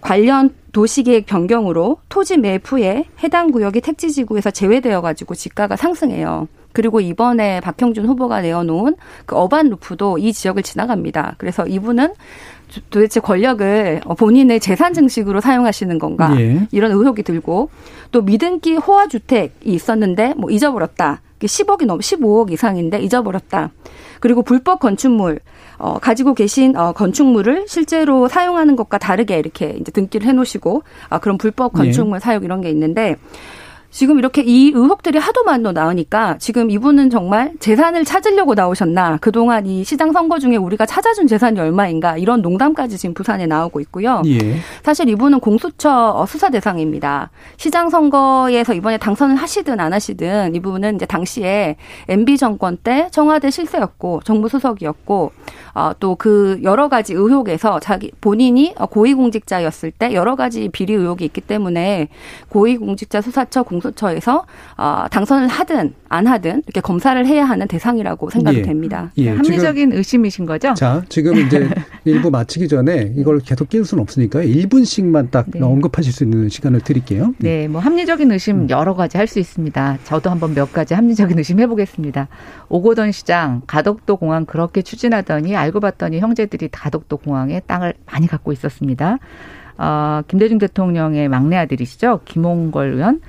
[0.00, 6.48] 관련 도시계획 변경으로 토지 매입 후에 해당 구역이 택지지구에서 제외되어 가지고 지가가 상승해요.
[6.72, 11.34] 그리고 이번에 박형준 후보가 내어놓은 그 어반 루프도 이 지역을 지나갑니다.
[11.36, 12.14] 그래서 이분은
[12.88, 16.66] 도대체 권력을 본인의 재산 증식으로 사용하시는 건가 예.
[16.72, 17.68] 이런 의혹이 들고
[18.12, 21.22] 또 미등기 호화 주택이 있었는데 뭐 잊어버렸다.
[21.40, 23.72] 10억이 넘 15억 이상인데 잊어버렸다.
[24.20, 25.40] 그리고 불법 건축물
[25.78, 31.38] 어, 가지고 계신 어, 건축물을 실제로 사용하는 것과 다르게 이렇게 이제 등기를 해놓으시고 아, 그런
[31.38, 32.24] 불법 건축물 네.
[32.24, 33.16] 사용 이런 게 있는데
[33.92, 39.84] 지금 이렇게 이 의혹들이 하도 많이 나오니까 지금 이분은 정말 재산을 찾으려고 나오셨나 그동안 이
[39.84, 44.22] 시장 선거 중에 우리가 찾아준 재산이 얼마인가 이런 농담까지 지금 부산에 나오고 있고요.
[44.26, 44.56] 예.
[44.82, 47.30] 사실 이분은 공수처 수사 대상입니다.
[47.58, 51.76] 시장 선거에서 이번에 당선을 하시든 안 하시든 이분은 이제 당시에
[52.08, 55.32] MB 정권 때 청와대 실세였고 정부 수석이었고
[55.74, 61.40] 어, 또 그 여러 가지 의혹에서 자기 본인이 고위공직자였을 때 여러 가지 비리 의혹이 있기
[61.40, 62.08] 때문에
[62.48, 68.58] 고위공직자 수사처 공 수처에서 어, 당선을 하든 안 하든 이렇게 검사를 해야 하는 대상이라고 생각이
[68.58, 68.62] 예.
[68.62, 69.10] 됩니다.
[69.16, 69.30] 예.
[69.30, 70.74] 합리적인 지금, 의심이신 거죠?
[70.74, 71.68] 자, 지금 이제
[72.04, 75.60] 일부 마치기 전에 이걸 계속 끼울 수는 없으니까 1분씩만 딱 네.
[75.60, 77.34] 언급하실 수 있는 시간을 드릴게요.
[77.38, 78.70] 네, 뭐 합리적인 의심 음.
[78.70, 79.98] 여러 가지 할 수 있습니다.
[80.04, 82.28] 저도 한번 몇 가지 합리적인 의심 해보겠습니다.
[82.68, 89.18] 오고던 시장 가덕도 공항 그렇게 추진하더니 알고 봤더니 형제들이 가덕도 공항에 땅을 많이 갖고 있었습니다.
[89.78, 92.20] 어, 김대중 대통령의 막내 아들이시죠.
[92.26, 93.20] 김홍걸 의원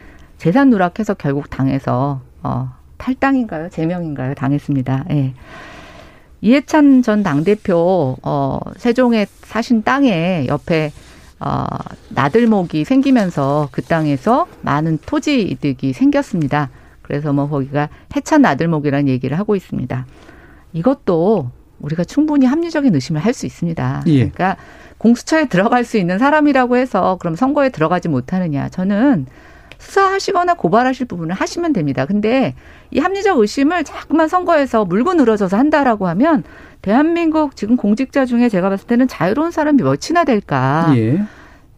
[0.43, 3.69] 재산 누락해서 결국 당해서 어, 탈당인가요?
[3.69, 4.33] 제명인가요?
[4.33, 5.05] 당했습니다.
[5.11, 5.33] 예.
[6.41, 10.91] 이해찬 전 당대표, 어, 세종에 사신 땅에 옆에,
[11.39, 11.63] 어,
[12.09, 16.69] 나들목이 생기면서 그 땅에서 많은 토지 이득이 생겼습니다.
[17.03, 20.05] 그래서 뭐 거기가 해찬 나들목이라는 얘기를 하고 있습니다.
[20.73, 24.03] 이것도 우리가 충분히 합리적인 의심을 할 수 있습니다.
[24.07, 24.15] 예.
[24.17, 24.57] 그러니까
[24.97, 28.67] 공수처에 들어갈 수 있는 사람이라고 해서 그럼 선거에 들어가지 못하느냐.
[28.67, 29.25] 저는
[29.83, 32.05] 수사하시거나 고발하실 부분을 하시면 됩니다.
[32.05, 32.55] 근데
[32.91, 36.43] 이 합리적 의심을 자꾸만 선거에서 물고 늘어져서 한다라고 하면
[36.81, 40.93] 대한민국 지금 공직자 중에 제가 봤을 때는 자유로운 사람이 몇이나 될까.
[40.95, 41.21] 예.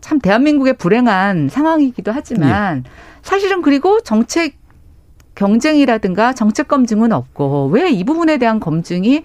[0.02, 2.90] 참 대한민국의 불행한 상황이기도 하지만 예.
[3.24, 4.56] 사실은 그리고 정책
[5.34, 9.24] 경쟁이라든가 정책 검증은 없고 왜 이 부분에 대한 검증이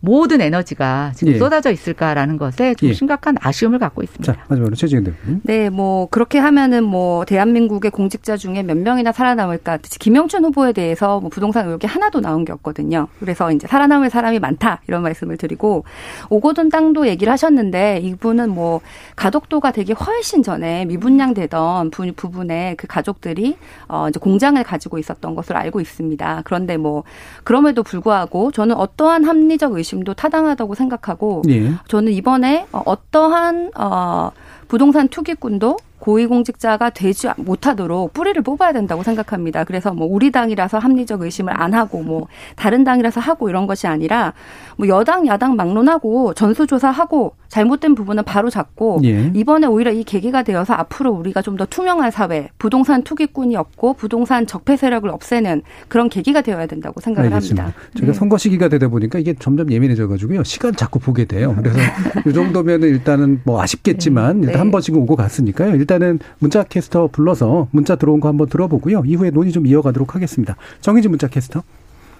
[0.00, 1.38] 모든 에너지가 지금 예.
[1.38, 2.92] 쏟아져 있을까라는 것에 좀 예.
[2.94, 4.32] 심각한 아쉬움을 갖고 있습니다.
[4.32, 5.40] 자, 마지막으로 최지은 대표님.
[5.44, 9.78] 네, 뭐 그렇게 하면은 뭐 대한민국의 공직자 중에 몇 명이나 살아남을까?
[9.98, 13.08] 김영춘 후보에 대해서 뭐 부동산 의혹이 하나도 나온 게 없거든요.
[13.20, 15.84] 그래서 이제 살아남을 사람이 많다 이런 말씀을 드리고
[16.30, 18.80] 오고돈 땅도 얘기를 하셨는데 이분은 뭐
[19.16, 25.34] 가덕도가 되기 훨씬 전에 미분양 되던 부, 부분에 그 가족들이 어 이제 공장을 가지고 있었던
[25.34, 26.42] 것을 알고 있습니다.
[26.44, 27.04] 그런데 뭐
[27.44, 31.72] 그럼에도 불구하고 저는 어떠한 합리적 의심 도 타당하다고 생각하고 예.
[31.88, 34.30] 저는 이번에 어, 어떠한 어,
[34.68, 39.64] 부동산 투기꾼도 고위공직자가 되지 못하도록 뿌리를 뽑아야 된다고 생각합니다.
[39.64, 42.26] 그래서 뭐 우리 당이라서 합리적 의심을 안 하고 뭐
[42.56, 44.32] 다른 당이라서 하고 이런 것이 아니라
[44.76, 49.30] 뭐 여당 야당 막론하고 전수조사하고 잘못된 부분은 바로 잡고 예.
[49.34, 54.46] 이번에 오히려 이 계기가 되어서 앞으로 우리가 좀 더 투명한 사회, 부동산 투기꾼이 없고 부동산
[54.46, 57.62] 적폐 세력을 없애는 그런 계기가 되어야 된다고 생각을 알겠습니다.
[57.64, 57.80] 합니다.
[57.96, 58.12] 제가 네.
[58.14, 60.42] 선거 시기가 되다 보니까 이게 점점 예민해져 가지고요.
[60.44, 61.54] 시간 자꾸 보게 돼요.
[61.58, 61.78] 그래서
[62.26, 64.58] 이 정도면은 일단은 뭐 아쉽겠지만 일단 네.
[64.58, 65.74] 한 번씩은 오고 갔으니까요.
[65.90, 69.02] 일단은 문자 캐스터 불러서 문자 들어온 거 한번 들어보고요.
[69.04, 70.56] 이후에 논의 좀 이어가도록 하겠습니다.
[70.80, 71.64] 정희진 문자 캐스터.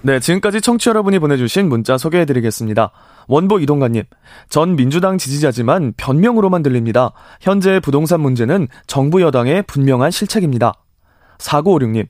[0.02, 2.90] 네, 지금까지 청취 여러분이 보내주신 문자 소개해드리겠습니다.
[3.28, 4.04] 원보 이동관님,
[4.48, 7.12] 전 민주당 지지자지만 변명으로만 들립니다.
[7.40, 10.72] 현재 부동산 문제는 정부 여당의 분명한 실책입니다.
[11.38, 12.08] 4956님,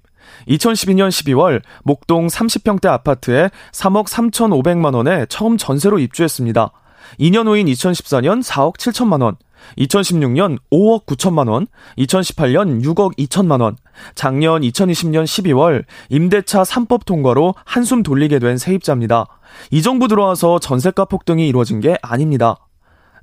[0.48, 6.70] 2012년 12월 목동 30평대 아파트에 3억 3,500만 원에 처음 전세로 입주했습니다.
[7.18, 9.36] 2년 후인 2014년 4억 7천만 원,
[9.78, 11.66] 2016년 5억 9천만 원,
[11.98, 13.76] 2018년 6억 2천만 원,
[14.14, 19.26] 작년 2020년 12월 임대차 3법 통과로 한숨 돌리게 된 세입자입니다.
[19.70, 22.56] 이 정부 들어와서 전세가 폭등이 이루어진 게 아닙니다.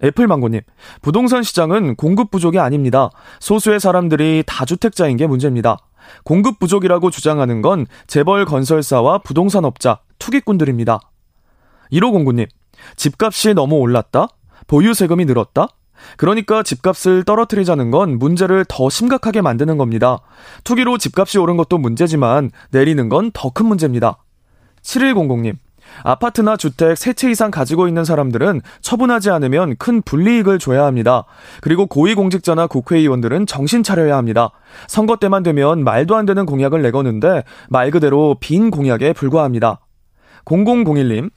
[0.03, 0.61] 애플망고님,
[1.01, 3.09] 부동산 시장은 공급 부족이 아닙니다.
[3.39, 5.77] 소수의 사람들이 다주택자인 게 문제입니다.
[6.23, 10.99] 공급 부족이라고 주장하는 건 재벌 건설사와 부동산업자, 투기꾼들입니다.
[11.91, 12.47] 1509님,
[12.95, 14.27] 집값이 너무 올랐다?
[14.67, 15.67] 보유 세금이 늘었다?
[16.17, 20.19] 그러니까 집값을 떨어뜨리자는 건 문제를 더 심각하게 만드는 겁니다.
[20.63, 24.17] 투기로 집값이 오른 것도 문제지만 내리는 건 더 큰 문제입니다.
[24.83, 25.55] 7100님,
[26.03, 31.25] 아파트나 주택 세 채 이상 가지고 있는 사람들은 처분하지 않으면 큰 불이익을 줘야 합니다.
[31.61, 34.51] 그리고 고위공직자나 국회의원들은 정신 차려야 합니다.
[34.87, 39.79] 선거 때만 되면 말도 안 되는 공약을 내거는데 말 그대로 빈 공약에 불과합니다.
[40.45, 41.29] 0001님,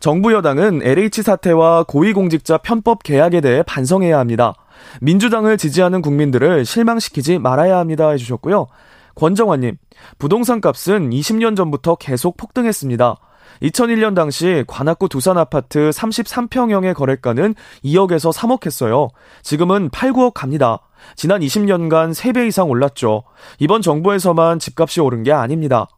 [0.00, 4.54] 정부 여당은 LH 사태와 고위공직자 편법 계약에 대해 반성해야 합니다.
[5.00, 8.10] 민주당을 지지하는 국민들을 실망시키지 말아야 합니다.
[8.10, 8.68] 해주셨고요.
[9.16, 9.76] 권정환님,
[10.18, 13.16] 부동산 값은 20년 전부터 계속 폭등했습니다.
[13.62, 19.08] 2001년 당시 관악구 두산 아파트 33평형의 거래가는 2억에서 3억 했어요.
[19.42, 20.80] 지금은 8, 9억 갑니다.
[21.16, 23.24] 지난 20년간 3배 이상 올랐죠.
[23.58, 25.88] 이번 정부에서만 집값이 오른 게 아닙니다.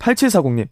[0.00, 0.66] 8740님,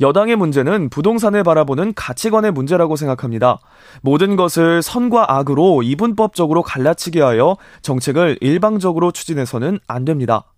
[0.00, 3.58] 여당의 문제는 부동산을 바라보는 가치관의 문제라고 생각합니다.
[4.02, 10.52] 모든 것을 선과 악으로 이분법적으로 갈라치게 하여 정책을 일방적으로 추진해서는 안 됩니다.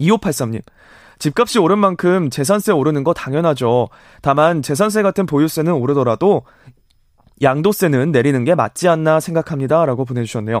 [0.00, 0.62] 2583님,
[1.18, 3.88] 집값이 오른 만큼 재산세 오르는 거 당연하죠.
[4.22, 6.42] 다만 재산세 같은 보유세는 오르더라도
[7.42, 9.84] 양도세는 내리는 게 맞지 않나 생각합니다.
[9.86, 10.60] 라고 보내주셨네요.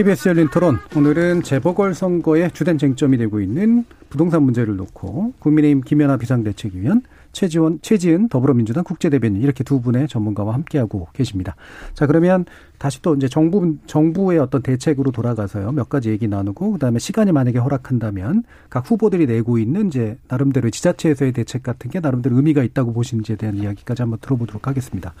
[0.00, 7.02] KBS 열린 토론 오늘은 재보궐선거의 주된 쟁점이 되고 있는 부동산 문제를 놓고 국민의힘 김연아 비상대책위원
[7.32, 11.54] 최지원, 최지은 더불어민주당 국제대변인 이렇게 두 분의 전문가와 함께하고 계십니다.
[11.92, 12.46] 자, 그러면
[12.78, 15.70] 다시 또 이제 정부, 정부의 어떤 대책으로 돌아가서요.
[15.72, 21.32] 몇 가지 얘기 나누고 그다음에 시간이 만약에 허락한다면 각 후보들이 내고 있는 이제 나름대로 지자체에서의
[21.32, 25.12] 대책 같은 게 나름대로 의미가 있다고 보시는지에 대한 이야기까지 한번 들어보도록 하겠습니다.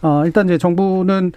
[0.00, 1.32] 어, 일단 이제 정부는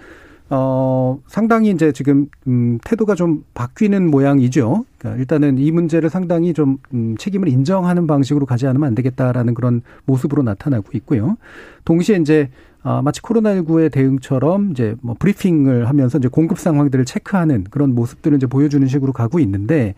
[0.48, 4.84] 어, 상당히 이제 지금, 음, 태도가 좀 바뀌는 모양이죠.
[4.98, 9.82] 그러니까 일단은 이 문제를 상당히 좀, 음, 책임을 인정하는 방식으로 가지 않으면 안 되겠다라는 그런
[10.04, 11.36] 모습으로 나타나고 있고요.
[11.84, 12.48] 동시에 이제,
[12.84, 18.46] 아, 마치 코로나19의 대응처럼 이제 뭐 브리핑을 하면서 이제 공급 상황들을 체크하는 그런 모습들을 이제
[18.46, 19.94] 보여주는 식으로 가고 있는데,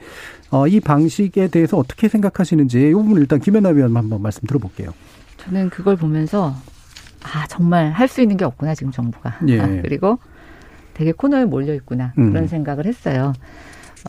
[0.50, 4.94] 어, 이 방식에 대해서 어떻게 생각하시는지 이 부분 일단 김연아 위원 한번 말씀 들어볼게요.
[5.36, 6.54] 저는 그걸 보면서
[7.22, 9.38] 아 정말 할 수 있는 게 없구나 지금 정부가.
[9.48, 9.60] 예.
[9.60, 10.18] 아, 그리고
[10.98, 12.46] 되게 코너에 몰려 있구나 그런 음.
[12.48, 13.32] 생각을 했어요.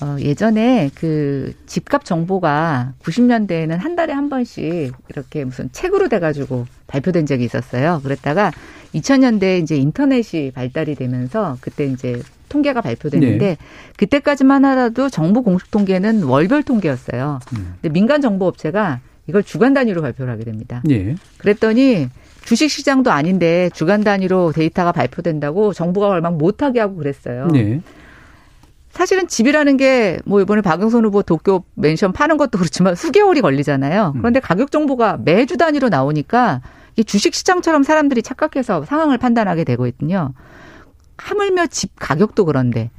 [0.02, 7.28] 어, 예전에 그 집값 정보가 90년대에는 한 달에 한 번씩 이렇게 무슨 책으로 돼가지고 발표된
[7.28, 8.02] 적이 있었어요.
[8.04, 8.52] 그랬다가
[8.96, 13.58] 2000년대에 이제 인터넷이 발달이 되면서 그때 이제 통계가 발표됐는데 네.
[13.98, 17.40] 그때까지만 하더라도 정부 공식 통계는 월별 통계였어요.
[17.54, 17.74] 음.
[17.82, 20.82] 근데 민간 정보 업체가 이걸 주간 단위로 발표를 하게 됩니다.
[20.90, 21.14] 예.
[21.38, 22.10] 그랬더니
[22.44, 27.48] 주식 시장도 아닌데 주간 단위로 데이터가 발표된다고 정부가 얼마 못하게 하고 그랬어요.
[27.56, 27.82] 예.
[28.92, 34.14] 사실은 집이라는 게 뭐 이번에 박영선 후보 도쿄 맨션 파는 것도 그렇지만 수개월이 걸리잖아요.
[34.18, 36.62] 그런데 가격 정보가 매주 단위로 나오니까
[36.96, 40.34] 이 주식 시장처럼 사람들이 착각해서 상황을 판단하게 되고 있거든요.
[41.18, 42.90] 하물며 집 가격도 그런데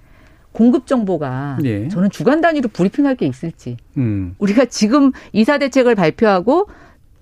[0.53, 1.89] 공급 정보가 예.
[1.89, 4.35] 저는 주간 단위로 브리핑할 게 있을지 음.
[4.39, 6.69] 우리가 지금 이사 대책을 발표하고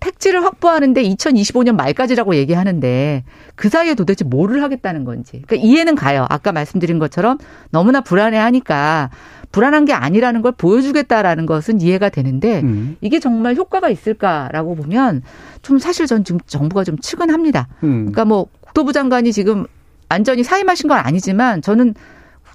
[0.01, 3.24] 택지를 확보하는데 2025년 말까지라고 얘기하는데
[3.55, 5.42] 그 사이에 도대체 뭐를 하겠다는 건지.
[5.46, 6.26] 그러니까 이해는 가요.
[6.28, 7.38] 아까 말씀드린 것처럼
[7.70, 9.11] 너무나 불안해하니까
[9.51, 12.96] 불안한 게 아니라는 걸 보여주겠다라는 것은 이해가 되는데 음.
[13.01, 15.22] 이게 정말 효과가 있을까라고 보면
[15.62, 17.68] 좀 사실 전 지금 정부가 좀 측은합니다.
[17.82, 18.07] 음.
[18.07, 19.66] 그러니까 뭐 국토부 장관이 지금
[20.11, 21.94] 완전히 사임하신 건 아니지만 저는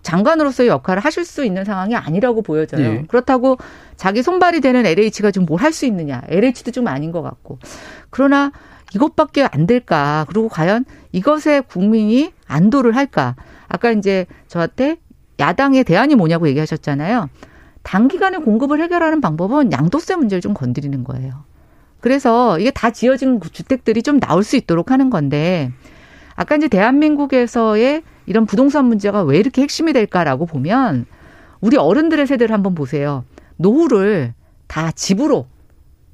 [0.04, 2.86] 장관으로서의 역할을 하실 수 있는 상황이 아니라고 보여져요.
[2.86, 3.06] 예.
[3.08, 3.58] 그렇다고
[3.96, 6.22] 자기 손발이 되는 LH가 좀뭘할 수 있느냐.
[6.28, 7.58] LH도 좀 아닌 것 같고.
[8.10, 8.52] 그러나
[8.94, 10.26] 이것밖에 안 될까.
[10.30, 13.36] 그리고 과연 이것에 국민이 안도를 할까.
[13.68, 14.98] 아까 이제 저한테
[15.40, 17.30] 야당의 대안이 뭐냐고 얘기하셨잖아요.
[17.82, 21.44] 단기간에 공급을 해결하는 방법은 양도세 문제를 좀 건드리는 거예요.
[22.00, 25.72] 그래서 이게 다 지어진 주택들이 좀 나올 수 있도록 하는 건데
[26.36, 31.06] 아까 이제 대한민국에서의 이런 부동산 문제가 왜 이렇게 핵심이 될까라고 보면
[31.62, 33.24] 우리 어른들의 세대를 한번 보세요.
[33.58, 34.34] 노후를
[34.68, 35.48] 다 집으로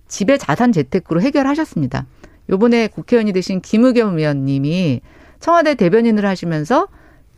[0.08, 2.06] 집의 자산 재테크로 해결하셨습니다.
[2.50, 5.02] 요번에 국회의원이 되신 김의겸 의원님이
[5.40, 6.88] 청와대 대변인을 하시면서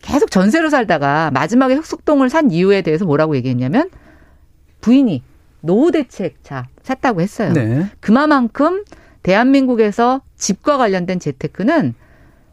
[0.01, 3.89] 계속 전세로 살다가 마지막에 흑석동을 산 이유에 대해서 뭐라고 얘기했냐면
[4.79, 5.21] 부인이
[5.61, 7.53] 노후 대책차 샀다고 했어요.
[7.53, 7.85] 네.
[7.99, 8.83] 그만큼
[9.21, 11.93] 대한민국에서 집과 관련된 재테크는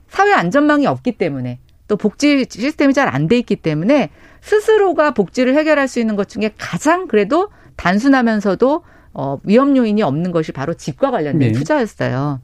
[0.08, 1.58] 사회 안전망이 없기 때문에
[1.88, 4.10] 또 복지 시스템이 잘 안 돼 있기 때문에
[4.40, 8.82] 스스로가 복지를 해결할 수 있는 것 중에 가장 그래도 단순하면서도
[9.14, 11.58] 어, 위험 요인이 없는 것이 바로 집과 관련된 네.
[11.58, 12.40] 투자였어요.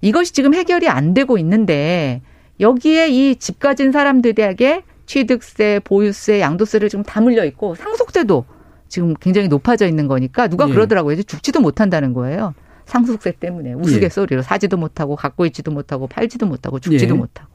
[0.00, 2.20] 이것이 지금 해결이 안 되고 있는데
[2.60, 8.44] 여기에 이 집 가진 사람들에게 취득세, 보유세, 양도세를 지금 다 물려 있고 상속세도
[8.88, 10.72] 지금 굉장히 높아져 있는 거니까 누가 예.
[10.72, 11.12] 그러더라고요.
[11.14, 12.54] 이제 죽지도 못한다는 거예요.
[12.86, 13.74] 상속세 때문에 예.
[13.74, 17.18] 우스갯소리로 사지도 못하고 갖고 있지도 못하고 팔지도 못하고 죽지도 예.
[17.18, 17.53] 못하고.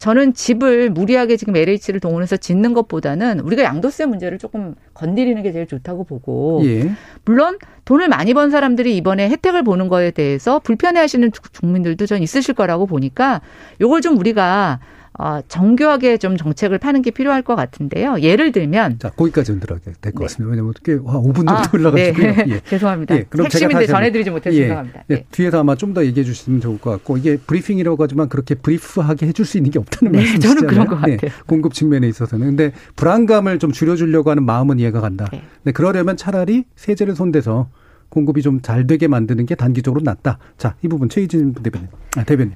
[0.00, 5.66] 저는 집을 무리하게 지금 LH를 동원해서 짓는 것보다는 우리가 양도세 문제를 조금 건드리는 게 제일
[5.66, 6.90] 좋다고 보고 예.
[7.26, 12.54] 물론 돈을 많이 번 사람들이 이번에 혜택을 보는 거에 대해서 불편해하시는 주- 국민들도 전 있으실
[12.54, 13.42] 거라고 보니까
[13.82, 14.80] 요걸 좀 우리가
[15.18, 18.20] 어, 정교하게 좀 정책을 파는 게 필요할 것 같은데요.
[18.20, 20.50] 예를 들면 자, 거기까지는 들어가게 될것 같습니다.
[20.50, 22.26] 왜냐면 꽤, 와, 5분 정도 아, 흘러가지고요.
[22.32, 22.44] 네.
[22.48, 22.60] 예.
[22.64, 23.16] 죄송합니다.
[23.16, 24.62] 예, 그럼 핵심인데 전해드리지 못해서 예.
[24.62, 25.04] 죄송합니다.
[25.08, 25.26] 네, 네.
[25.30, 29.44] 뒤에서 아마 좀 더 얘기해 주시면 좋을 것 같고 이게 브리핑이라고 하지만 그렇게 브리프하게 해줄
[29.44, 30.54] 수 있는 게 없다는 네, 말씀이시잖아요.
[30.60, 31.32] 저는 그런 것 같아요.
[31.46, 35.26] 공급 측면에 있어서는 근데 불안감을 좀 줄여주려고 하는 마음은 이해가 간다.
[35.32, 35.42] 네.
[35.64, 37.68] 근데 그러려면 차라리 세제를 손대서
[38.08, 40.38] 공급이 좀 잘 되게 만드는 게 단기적으로 낫다.
[40.56, 41.88] 자, 이 부분 최희진 대변인.
[42.16, 42.54] 아, 대변인.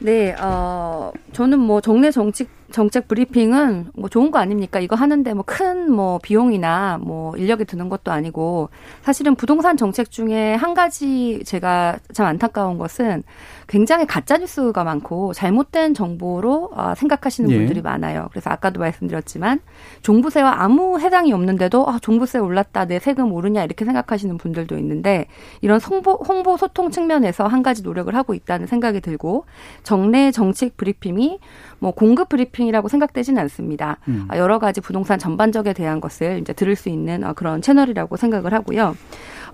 [0.00, 4.80] 네, 어, 저는 뭐 정례 정책 정책 브리핑은 뭐 좋은 거 아닙니까?
[4.80, 8.70] 이거 하는데 뭐큰뭐 비용이나 뭐 인력이 드는 것도 아니고
[9.02, 13.22] 사실은 부동산 정책 중에 한 가지 제가 참 안타까운 것은
[13.68, 17.56] 굉장히 가짜 뉴스가 많고 잘못된 정보로 아, 생각하시는 예.
[17.56, 18.28] 분들이 많아요.
[18.30, 19.60] 그래서 아까도 말씀드렸지만
[20.02, 25.26] 종부세와 아무 해당이 없는데도 아, 종부세 올랐다, 내 세금 오르냐 이렇게 생각하시는 분들도 있는데
[25.60, 29.46] 이런 홍보, 홍보 소통 측면에서 한 가지 노력을 하고 있다는 생각이 들고
[29.82, 31.40] 정례 정책 브리핑이
[31.78, 33.98] 뭐 공급 브리핑 홈쇼핑이라고 생각되지는 않습니다.
[34.08, 34.26] 음.
[34.28, 38.52] 아, 여러 가지 부동산 전반적에 대한 것을 이제 들을 수 있는 어, 그런 채널이라고 생각을
[38.52, 38.96] 하고요.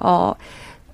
[0.00, 0.32] 어,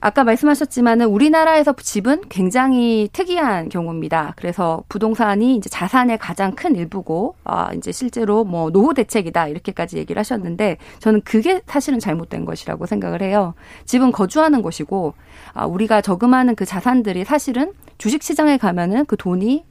[0.01, 4.35] 아까 말씀하셨지만은 우리나라에서 집은 굉장히 특이한 경우입니다.
[4.37, 10.20] 그래서 부동산이 이제 자산의 가장 큰 일부고, 아, 이제 실제로 뭐 노후 대책이다 이렇게까지 얘기를
[10.20, 13.55] 하셨는데 저는 그게 사실은 잘못된 것이라고 생각을 해요.
[13.87, 15.14] 집은 거주하는 곳이고,
[15.53, 19.64] 아, 우리가 저금하는 그 자산들이 사실은 주식 시장에 가면은 그 돈이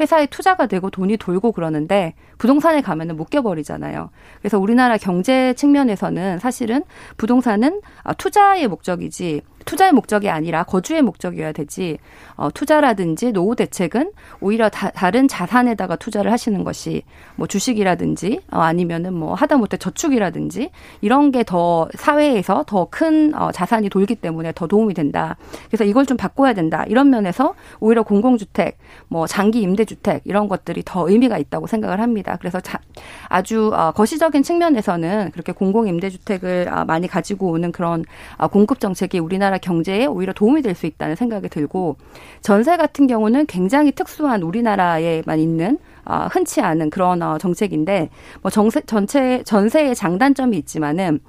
[0.00, 4.10] 회사에 투자가 되고 돈이 돌고 그러는데 부동산에 가면은 묶여버리잖아요.
[4.40, 6.82] 그래서 우리나라 경제 측면에서는 사실은
[7.16, 11.98] 부동산은 아, 투자의 목적이지 투자의 목적이 아니라 거주의 목적이어야 되지
[12.36, 17.02] 어, 투자라든지 노후 대책은 오히려 다, 른 자산에다가 투자를 하시는 것이
[17.36, 23.88] 뭐 주식이라든지 어, 아니면은 뭐 하다못해 저축이라든지 이런 게 더 사회에서 더 큰 어, 자산이
[23.88, 25.36] 돌기 때문에 더 도움이 된다.
[25.68, 26.84] 그래서 이걸 좀 바꿔야 된다.
[26.86, 32.36] 이런 면에서 오히려 공공주택, 뭐 장기 임대주택 이런 것들이 더 의미가 있다고 생각을 합니다.
[32.38, 32.78] 그래서 자,
[33.28, 38.04] 아주 어, 거시적인 측면에서는 그렇게 공공 임대주택을 어, 많이 가지고 오는 그런
[38.36, 41.96] 어, 공급 정책이 우리나라 우리나라 경제에 오히려 도움이 될 수 있다는 생각이 들고
[42.40, 48.10] 전세 같은 경우는 굉장히 특수한 우리나라에만 있는 어, 흔치 않은 그런 어, 정책인데
[48.42, 51.20] 뭐 정세 전체 전세의 장단점이 있지만은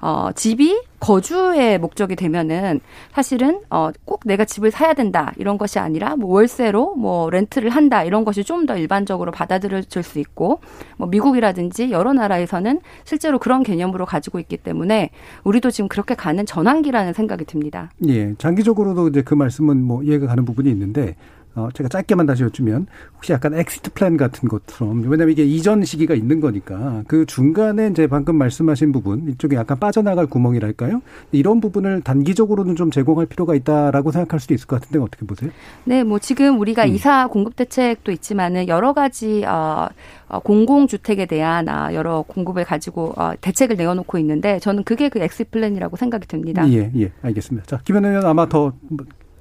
[0.00, 2.80] 어, 집이 거주의 목적이 되면은
[3.12, 8.02] 사실은 어, 꼭 내가 집을 사야 된다 이런 것이 아니라 뭐 월세로 뭐 렌트를 한다
[8.02, 10.60] 이런 것이 좀 더 일반적으로 받아들여질 수 있고
[10.96, 15.10] 뭐 미국이라든지 여러 나라에서는 실제로 그런 개념으로 가지고 있기 때문에
[15.44, 17.90] 우리도 지금 그렇게 가는 전환기라는 생각이 듭니다.
[18.08, 21.16] 예, 장기적으로도 이제 그 말씀은 뭐 이해가 가는 부분이 있는데
[21.56, 26.14] 어, 제가 짧게만 다시 여쭈면 혹시 약간 exit plan 같은 것처럼 왜냐하면 이게 이전 시기가
[26.14, 31.00] 있는 거니까 그 중간에 이제 방금 말씀하신 부분 이쪽에 약간 빠져나갈 구멍이랄까요?
[31.32, 35.50] 이런 부분을 단기적으로는 좀 제공할 필요가 있다라고 생각할 수도 있을 것 같은데 어떻게 보세요?
[35.84, 36.88] 네, 뭐 지금 우리가 음.
[36.88, 39.88] 이사 공급 대책도 있지만은 여러 가지 어,
[40.28, 45.50] 어 공공주택에 대한 아, 여러 공급을 가지고 어, 대책을 내어놓고 있는데 저는 그게 그 exit
[45.50, 46.68] plan이라고 생각이 듭니다.
[46.70, 47.66] 예, 예, 알겠습니다.
[47.66, 48.72] 자, 김현 의원 아마 더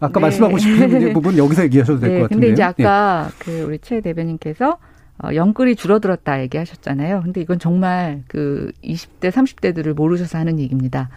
[0.03, 0.25] 아까 네.
[0.25, 2.47] 말씀하고 싶은 부분 여기서 얘기하셔도 될것 네, 같은데.
[2.47, 3.35] 근데 이제 아까 네.
[3.39, 4.77] 그 우리 최 대변인께서
[5.23, 7.21] 어, 영끌이 줄어들었다 얘기하셨잖아요.
[7.23, 11.09] 근데 이건 정말 그 20대, 30대들을 모르셔서 하는 얘기입니다.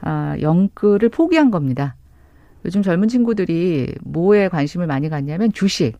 [0.00, 1.96] 아, 영끌을 포기한 겁니다.
[2.64, 5.94] 요즘 젊은 친구들이 뭐에 관심을 많이 갖냐면 주식,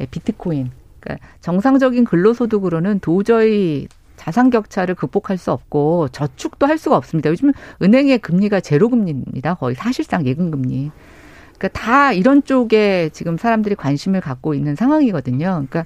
[0.00, 0.70] 예, 비트코인.
[1.00, 7.28] 그러니까 정상적인 근로소득으로는 도저히 자산 격차를 극복할 수 없고 저축도 할 수가 없습니다.
[7.30, 7.52] 요즘
[7.82, 9.54] 은행의 금리가 제로 금리입니다.
[9.54, 10.90] 거의 사실상 예금 금리.
[11.58, 15.64] 그러니까 다 이런 쪽에 지금 사람들이 관심을 갖고 있는 상황이거든요.
[15.68, 15.84] 그러니까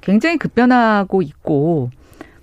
[0.00, 1.90] 굉장히 급변하고 있고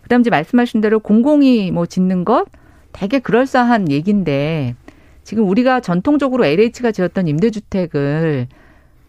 [0.01, 2.45] 그다음 이제 말씀하신 대로 공공이 뭐 짓는 것
[2.91, 4.75] 되게 그럴싸한 얘기인데
[5.23, 8.47] 지금 우리가 전통적으로 LH가 지었던 임대주택을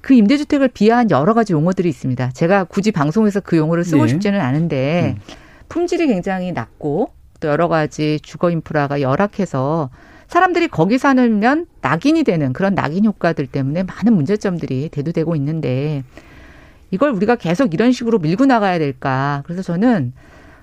[0.00, 2.30] 그 임대주택을 비하한 여러 가지 용어들이 있습니다.
[2.32, 4.08] 제가 굳이 방송에서 그 용어를 쓰고 네.
[4.08, 5.34] 싶지는 않은데 음.
[5.68, 7.10] 품질이 굉장히 낮고
[7.40, 9.90] 또 여러 가지 주거 인프라가 열악해서
[10.28, 16.02] 사람들이 거기 사면 낙인이 되는 그런 낙인 효과들 때문에 많은 문제점들이 대두되고 있는데
[16.90, 19.42] 이걸 우리가 계속 이런 식으로 밀고 나가야 될까?
[19.46, 20.12] 그래서 저는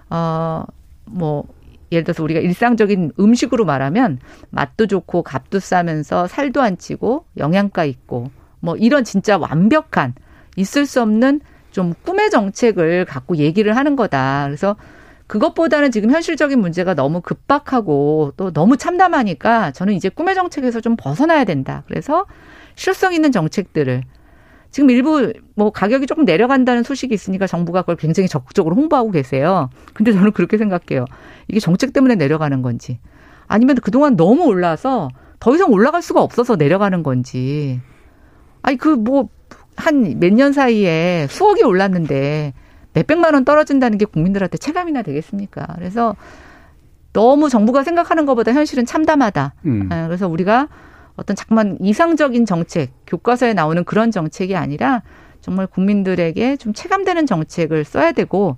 [0.10, 0.66] 어
[1.12, 1.46] 뭐
[1.92, 8.32] 예를 들어서 우리가 일상적인 음식으로 말하면 맛도 좋고 값도 싸면서 살도 안 찌고 영양가 있고
[8.62, 10.14] 뭐 이런 진짜 완벽한
[10.56, 11.42] 있을 수 없는
[11.72, 14.46] 좀 꿈의 정책을 갖고 얘기를 하는 거다.
[14.46, 14.76] 그래서
[15.32, 21.46] 그것보다는 지금 현실적인 문제가 너무 급박하고 또 너무 참담하니까 저는 이제 꿈의 정책에서 좀 벗어나야
[21.46, 21.84] 된다.
[21.88, 22.26] 그래서
[22.76, 24.04] 실효성 있는 정책들을
[24.72, 29.70] 지금 일부 뭐 가격이 조금 내려간다는 소식이 있으니까 정부가 그걸 굉장히 적극적으로 홍보하고 계세요.
[29.94, 31.06] 근데 저는 그렇게 생각해요.
[31.48, 33.00] 이게 정책 때문에 내려가는 건지
[33.48, 35.08] 아니면 그동안 너무 올라서
[35.40, 37.80] 더 이상 올라갈 수가 없어서 내려가는 건지.
[38.64, 39.30] 아니 그 뭐
[39.78, 42.54] 한 몇 년 사이에 수억이 올랐는데
[42.94, 45.68] 몇백만 원 떨어진다는 게 국민들한테 체감이나 되겠습니까?
[45.76, 46.16] 그래서
[47.14, 49.54] 너무 정부가 생각하는 것보다 현실은 참담하다.
[49.66, 49.90] 음.
[49.92, 50.68] 예, 그래서 우리가
[51.16, 55.04] 어떤 잠깐만 이상적인 정책, 교과서에 나오는 그런 정책이 아니라
[55.42, 58.56] 정말 국민들에게 좀 체감되는 정책을 써야 되고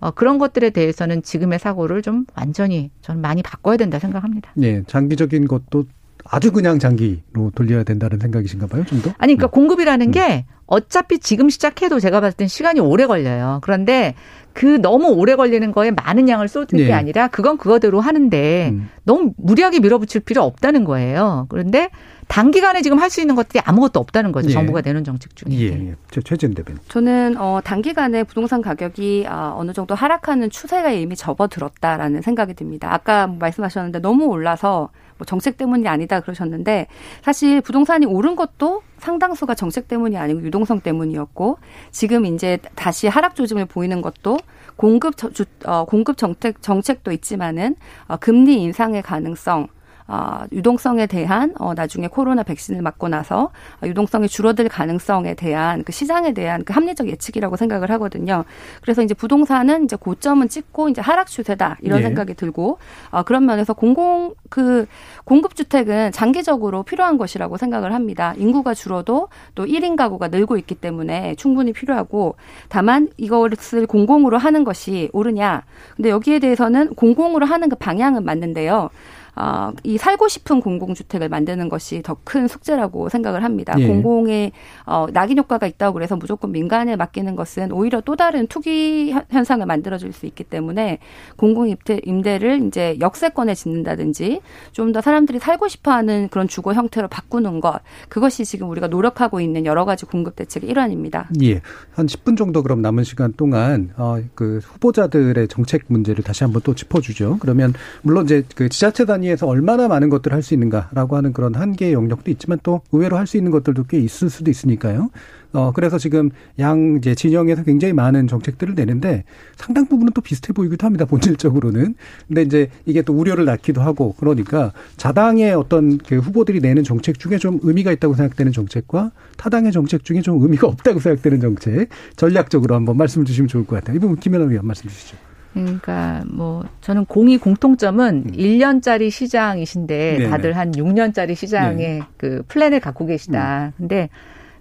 [0.00, 4.50] 어, 그런 것들에 대해서는 지금의 사고를 좀 완전히 저는 많이 바꿔야 된다 생각합니다.
[4.54, 5.84] 네, 장기적인 것도
[6.24, 9.10] 아주 그냥 장기로 돌려야 된다는 생각이신가 봐요, 좀 더?
[9.18, 9.50] 아니, 그러니까 음.
[9.50, 13.58] 공급이라는 게 어차피 지금 시작해도 제가 봤을 땐 시간이 오래 걸려요.
[13.62, 14.14] 그런데
[14.54, 16.86] 그 너무 오래 걸리는 거에 많은 양을 쏟은 네.
[16.86, 18.88] 게 아니라 그건 그거대로 하는데 음.
[19.04, 21.46] 너무 무리하게 밀어붙일 필요 없다는 거예요.
[21.50, 21.90] 그런데
[22.28, 24.48] 단기간에 지금 할 수 있는 것들이 아무것도 없다는 거죠.
[24.48, 24.52] 예.
[24.54, 25.52] 정부가 내는 정책 중에.
[25.58, 25.94] 예, 예.
[26.24, 26.78] 최진 대변.
[26.88, 32.92] 저는 어 단기간에 부동산 가격이 어, 어느 정도 하락하는 추세가 이미 접어들었다라는 생각이 듭니다.
[32.94, 34.88] 아까 말씀하셨는데 너무 올라서
[35.24, 36.86] 뭐 정책 때문이 아니다 그러셨는데
[37.22, 41.58] 사실 부동산이 오른 것도 상당수가 정책 때문이 아니고 유동성 때문이었고
[41.90, 44.38] 지금 이제 다시 하락 조짐을 보이는 것도
[44.76, 47.74] 공급 저, 주, 어, 공급 정책 정책도 있지만은
[48.06, 49.68] 어, 금리 인상의 가능성
[50.06, 53.50] 어, 유동성에 대한 어, 나중에 코로나 백신을 맞고 나서
[53.82, 58.44] 어, 유동성이 줄어들 가능성에 대한 그 시장에 대한 그 합리적 예측이라고 생각을 하거든요.
[58.82, 62.04] 그래서 이제 부동산은 이제 고점은 찍고 이제 하락 추세다 이런 네.
[62.04, 62.78] 생각이 들고
[63.10, 64.86] 어, 그런 면에서 공공 그
[65.24, 68.34] 공급 주택은 장기적으로 필요한 것이라고 생각을 합니다.
[68.36, 72.36] 인구가 줄어도 또 1인 가구가 늘고 있기 때문에 충분히 필요하고
[72.68, 75.62] 다만 이것을 공공으로 하는 것이 옳으냐.
[75.96, 78.90] 근데 여기에 대해서는 공공으로 하는 그 방향은 맞는데요.
[79.36, 83.74] 어, 이 살고 싶은 공공주택을 만드는 것이 더 큰 숙제라고 생각을 합니다.
[83.78, 83.86] 예.
[83.86, 84.52] 공공에
[84.86, 89.64] 어, 낙인 효과가 있다고 그래서 무조건 민간에 맡기는 것은 오히려 또 다른 투기 현- 현상을
[89.66, 90.98] 만들어줄 수 있기 때문에
[91.36, 94.40] 공공 임대, 임대를 이제 역세권에 짓는다든지
[94.72, 99.66] 좀 더 사람들이 살고 싶어하는 그런 주거 형태로 바꾸는 것 그것이 지금 우리가 노력하고 있는
[99.66, 101.28] 여러 가지 공급 대책의 일환입니다.
[101.42, 101.60] 예.
[101.94, 106.74] 한 10분 정도 그럼 남은 시간 동안 어, 그 후보자들의 정책 문제를 다시 한번 또
[106.74, 107.38] 짚어주죠.
[107.40, 111.54] 그러면 물론 이제 그 지자체 단위 에서 얼마나 많은 것들을 할 수 있는가라고 하는 그런
[111.54, 115.10] 한계의 영역도 있지만 또 의외로 할 수 있는 것들도 꽤 있을 수도 있으니까요.
[115.54, 119.24] 어, 그래서 지금 양 이제 진영에서 굉장히 많은 정책들을 내는데
[119.56, 121.04] 상당 부분은 또 비슷해 보이기도 합니다.
[121.04, 121.94] 본질적으로는.
[122.26, 127.38] 근데 이제 이게 또 우려를 낳기도 하고 그러니까 자당의 어떤 그 후보들이 내는 정책 중에
[127.38, 132.96] 좀 의미가 있다고 생각되는 정책과 타당의 정책 중에 좀 의미가 없다고 생각되는 정책 전략적으로 한번
[132.96, 133.96] 말씀을 주시면 좋을 것 같아요.
[133.96, 135.16] 이 부분 김연아 의원 말씀 주시죠.
[135.54, 140.28] 그러니까 뭐 저는 공이 공통점은 1년짜리 시장이신데 네네.
[140.28, 142.02] 다들 한 6년짜리 시장의 네.
[142.16, 143.72] 그 플랜을 갖고 계시다.
[143.78, 144.08] 근데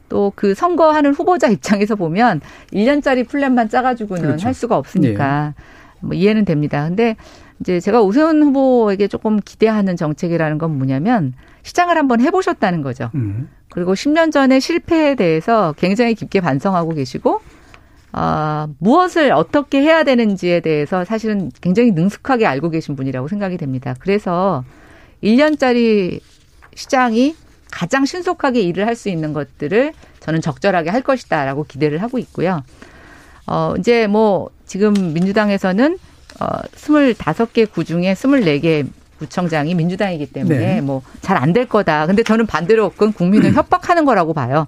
[0.09, 2.41] 또 그 선거하는 후보자 입장에서 보면
[2.71, 4.45] 1년짜리 플랜만 짜가지고는 그렇죠.
[4.45, 5.55] 할 수가 없으니까
[6.01, 6.87] 뭐 이해는 됩니다.
[6.87, 7.15] 근데
[7.59, 11.33] 이제 제가 오세훈 후보에게 조금 기대하는 정책이라는 건 뭐냐면
[11.63, 13.09] 시장을 한번 해보셨다는 거죠.
[13.15, 13.49] 음.
[13.69, 17.41] 그리고 10년 전의 실패에 대해서 굉장히 깊게 반성하고 계시고
[18.13, 23.95] 아, 무엇을 어떻게 해야 되는지에 대해서 사실은 굉장히 능숙하게 알고 계신 분이라고 생각이 됩니다.
[23.99, 24.63] 그래서
[25.23, 26.19] 1년짜리
[26.75, 27.35] 시장이
[27.71, 32.61] 가장 신속하게 일을 할 수 있는 것들을 저는 적절하게 할 것이다라고 기대를 하고 있고요.
[33.47, 35.97] 어, 이제 뭐 지금 민주당에서는
[36.39, 36.45] 어,
[36.75, 38.87] 25개 구 중에 24개
[39.19, 40.81] 구청장이 민주당이기 때문에 네.
[40.81, 42.05] 뭐잘 안 될 거다.
[42.07, 44.67] 근데 저는 반대로 그건 국민을 협박하는 거라고 봐요.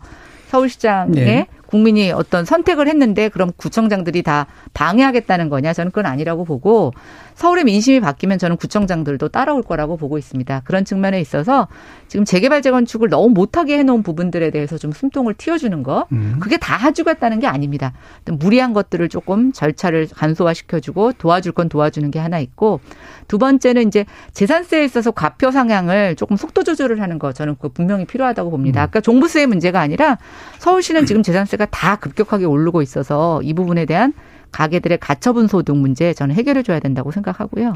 [0.49, 1.47] 서울시장에 네.
[1.75, 5.73] 국민이 어떤 선택을 했는데 그럼 구청장들이 다 방해하겠다는 거냐?
[5.73, 6.93] 저는 그건 아니라고 보고
[7.35, 10.61] 서울의 민심이 바뀌면 저는 구청장들도 따라올 거라고 보고 있습니다.
[10.65, 11.67] 그런 측면에 있어서
[12.07, 16.07] 지금 재개발 재건축을 너무 못하게 해놓은 부분들에 대해서 좀 숨통을 틔워주는 거
[16.39, 17.93] 그게 다 해주겠다는 게 아닙니다.
[18.25, 22.79] 무리한 것들을 조금 절차를 간소화시켜주고 도와줄 건 도와주는 게 하나 있고
[23.27, 28.05] 두 번째는 이제 재산세에 있어서 과표 상향을 조금 속도 조절을 하는 거 저는 그거 분명히
[28.05, 28.81] 필요하다고 봅니다.
[28.81, 30.17] 아까 종부세의 문제가 아니라
[30.59, 34.13] 서울시는 지금 재산세가 다 급격하게 오르고 있어서 이 부분에 대한
[34.55, 37.75] 가게들의 가처분 소득 문제 저는 해결해 줘야 된다고 생각하고요.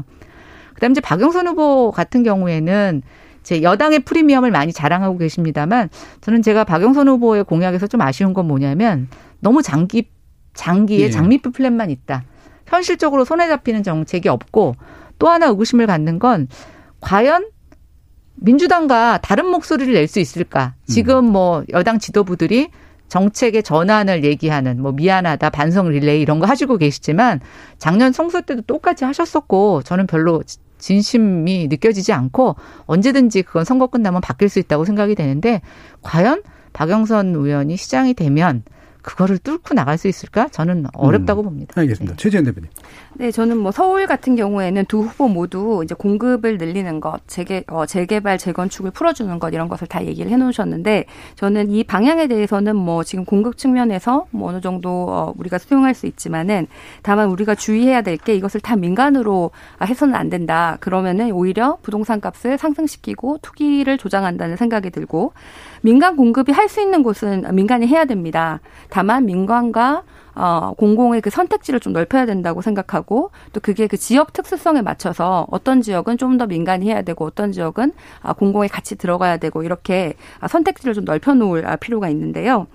[0.74, 3.02] 그다음에 이제 박영선 후보 같은 경우에는
[3.42, 5.90] 제 여당의 프리미엄을 많이 자랑하고 계십니다만
[6.22, 9.08] 저는 제가 박영선 후보의 공약에서 좀 아쉬운 건 뭐냐면
[9.40, 10.08] 너무 장기
[10.54, 11.10] 장기의 예.
[11.10, 12.24] 장미표 플랜만 있다.
[12.66, 14.74] 현실적으로 손에 잡히는 정책이 없고
[15.18, 16.48] 또 하나 의구심을 갖는 건
[17.00, 17.46] 과연
[18.36, 20.74] 민주당과 다른 목소리를 낼 수 있을까?
[20.86, 22.70] 지금 뭐 여당 지도부들이
[23.10, 27.40] 정책의 전환을 얘기하는 뭐 미안하다 반성 릴레이 이런 거 하시고 계시지만
[27.76, 30.42] 작년 총선 때도 똑같이 하셨었고 저는 별로
[30.78, 32.56] 진심이 느껴지지 않고
[32.86, 35.60] 언제든지 그건 선거 끝나면 바뀔 수 있다고 생각이 되는데
[36.02, 36.42] 과연
[36.72, 38.62] 박영선 의원이 시장이 되면
[39.02, 40.48] 그거를 뚫고 나갈 수 있을까?
[40.48, 41.74] 저는 어렵다고 봅니다.
[41.80, 42.16] 알겠습니다.
[42.16, 42.70] 최재현 대표님.
[43.14, 47.84] 네, 저는 뭐 서울 같은 경우에는 두 후보 모두 이제 공급을 늘리는 것, 재개, 어,
[47.84, 53.24] 재개발, 재건축을 풀어주는 것 이런 것을 다 얘기를 해놓으셨는데 저는 이 방향에 대해서는 뭐 지금
[53.24, 56.68] 공급 측면에서 뭐 어느 정도 어, 우리가 수용할 수 있지만은
[57.02, 60.76] 다만 우리가 주의해야 될 게 이것을 다 민간으로 아, 해서는 안 된다.
[60.80, 65.32] 그러면은 오히려 부동산 값을 상승시키고 투기를 조장한다는 생각이 들고
[65.82, 68.60] 민간 공급이 할 수 있는 곳은 민간이 해야 됩니다.
[68.90, 70.02] 다만 민간과
[70.36, 75.82] 어, 공공의 그 선택지를 좀 넓혀야 된다고 생각하고 또 그게 그 지역 특수성에 맞춰서 어떤
[75.82, 80.46] 지역은 좀 더 민간이 해야 되고 어떤 지역은 아, 공공이 같이 들어가야 되고 이렇게 아,
[80.46, 82.68] 선택지를 좀 넓혀 놓을 아, 필요가 있는데요.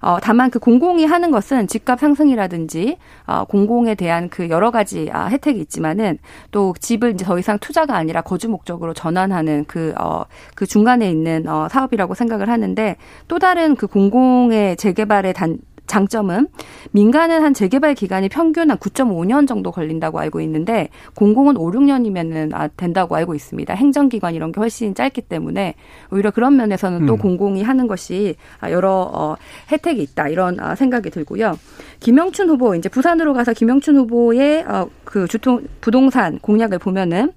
[0.00, 2.96] 어, 다만 그 공공이 하는 것은 집값 상승이라든지
[3.26, 6.18] 어, 공공에 대한 그 여러 가지 아, 혜택이 있지만은
[6.50, 10.24] 또 집을 이제 더 이상 투자가 아니라 거주 목적으로 전환하는 그, 어,
[10.54, 12.96] 그 중간에 있는 어, 사업이라고 생각을 하는데
[13.28, 15.58] 또 다른 그 공공의 재개발의 단,
[15.90, 16.46] 장점은
[16.92, 22.68] 민간은 한 재개발 기간이 평균 한 9.5년 정도 걸린다고 알고 있는데 공공은 5, 6년이면은 아,
[22.68, 23.74] 된다고 알고 있습니다.
[23.74, 25.74] 행정기관 이런 게 훨씬 짧기 때문에
[26.12, 27.18] 오히려 그런 면에서는 또 음.
[27.18, 29.36] 공공이 하는 것이 아, 여러 어,
[29.72, 31.58] 혜택이 있다 이런 아, 생각이 들고요.
[31.98, 37.32] 김영춘 후보 이제 부산으로 가서 김영춘 후보의 어, 그 주통 부동산 공약을 보면은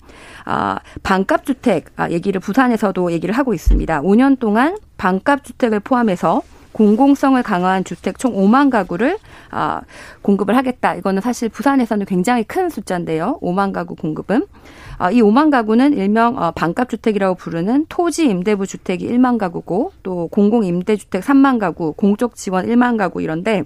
[0.45, 4.01] 아, 반값 주택 아, 얘기를 부산에서도 얘기를 하고 있습니다.
[4.03, 6.43] 5년 동안 반값 주택을 포함해서
[6.73, 9.17] 공공성을 강화한 주택 총 5만 가구를
[9.51, 9.81] 아,
[10.21, 10.95] 공급을 하겠다.
[10.95, 13.39] 이거는 사실 부산에서는 굉장히 큰 숫자인데요.
[13.41, 14.45] 5만 가구 공급은
[14.97, 20.27] 아, 이 5만 가구는 일명 어, 반값 주택이라고 부르는 토지 임대부 주택이 1만 가구고 또
[20.27, 23.63] 공공 임대 주택 3만 가구, 공적 지원 1만 가구 이런데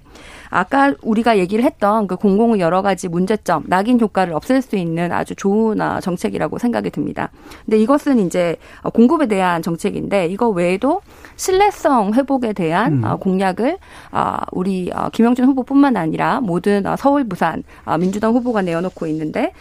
[0.50, 5.34] 아까 우리가 얘기를 했던 그 공공의 여러 가지 문제점, 낙인 효과를 없앨 수 있는 아주
[5.34, 7.30] 좋은 아, 정책이라고 생각이 듭니다.
[7.64, 8.56] 근데 이것은 이제
[8.92, 11.00] 공급에 대한 정책인데 이거 외에도
[11.36, 13.04] 신뢰성 회복에 대한 음.
[13.04, 13.78] 아, 공약을
[14.10, 17.62] 아, 우리 김영준 후보뿐만 아니라 모든 서울, 부산
[17.98, 19.52] 민주당 후보가 내어놓고 있는데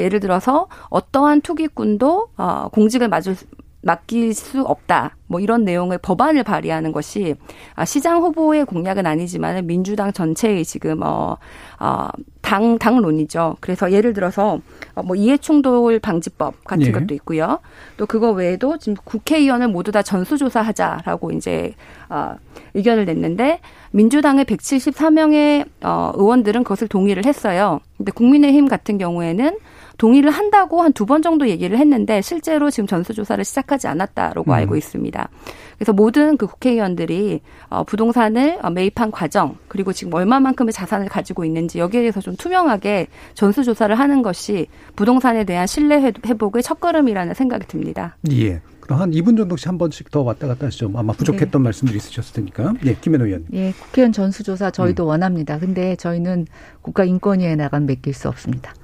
[0.00, 2.28] 예를 들어서 어떠한 투기꾼도
[2.72, 3.36] 공직을 맞을
[3.84, 5.16] 맡길 수 없다.
[5.26, 7.34] 뭐 이런 내용의 법안을 발의하는 것이
[7.74, 11.36] 아, 시장 후보의 공약은 아니지만 민주당 전체의 지금 어,
[11.78, 12.08] 어,
[12.40, 13.56] 당 당론이죠.
[13.60, 14.60] 그래서 예를 들어서
[14.94, 16.92] 어, 뭐 이해충돌 방지법 같은 예.
[16.92, 17.60] 것도 있고요.
[17.96, 21.74] 또 그거 외에도 지금 국회의원을 모두 다 전수조사하자라고 이제
[22.08, 22.36] 어,
[22.74, 23.60] 의견을 냈는데
[23.92, 27.80] 민주당의 174명의 어, 의원들은 그것을 동의를 했어요.
[27.96, 29.58] 근데 국민의힘 같은 경우에는
[29.98, 34.52] 동의를 한다고 한 두 번 정도 얘기를 했는데 실제로 지금 전수조사를 시작하지 않았다라고 음.
[34.52, 35.28] 알고 있습니다.
[35.76, 41.78] 그래서 모든 그 국회의원들이 어, 부동산을 어, 매입한 과정 그리고 지금 얼마만큼의 자산을 가지고 있는지
[41.78, 44.66] 여기에 대해서 좀 투명하게 전수조사를 하는 것이
[44.96, 48.16] 부동산에 대한 신뢰 회복의 첫걸음이라는 생각이 듭니다.
[48.30, 48.60] 예.
[48.80, 50.90] 그럼 한 2분 정도씩 한 번씩 더 왔다 갔다 하시죠.
[50.94, 51.64] 아마 부족했던 네.
[51.64, 52.74] 말씀들이 있으셨을 테니까.
[52.84, 53.46] 예, 김현우 의원.
[53.54, 55.08] 예, 국회의원 전수조사 저희도 음.
[55.08, 55.58] 원합니다.
[55.58, 56.46] 근데 저희는
[56.82, 58.74] 국가인권위에 나간 맡길 수 없습니다.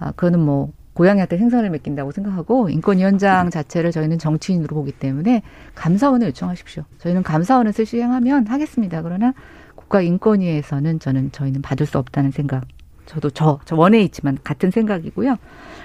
[0.00, 3.50] 아, 그거는 뭐 고양이한테 생선을 맡긴다고 생각하고 인권위원장 음.
[3.50, 5.42] 자체를 저희는 정치인으로 보기 때문에
[5.74, 6.84] 감사원을 요청하십시오.
[6.98, 9.02] 저희는 감사원을 쓸 시행하면 하겠습니다.
[9.02, 9.32] 그러나
[9.76, 12.64] 국가인권위에서는 저는 저희는 받을 수 없다는 생각.
[13.06, 15.36] 저도 저, 저 원에 있지만 같은 생각이고요.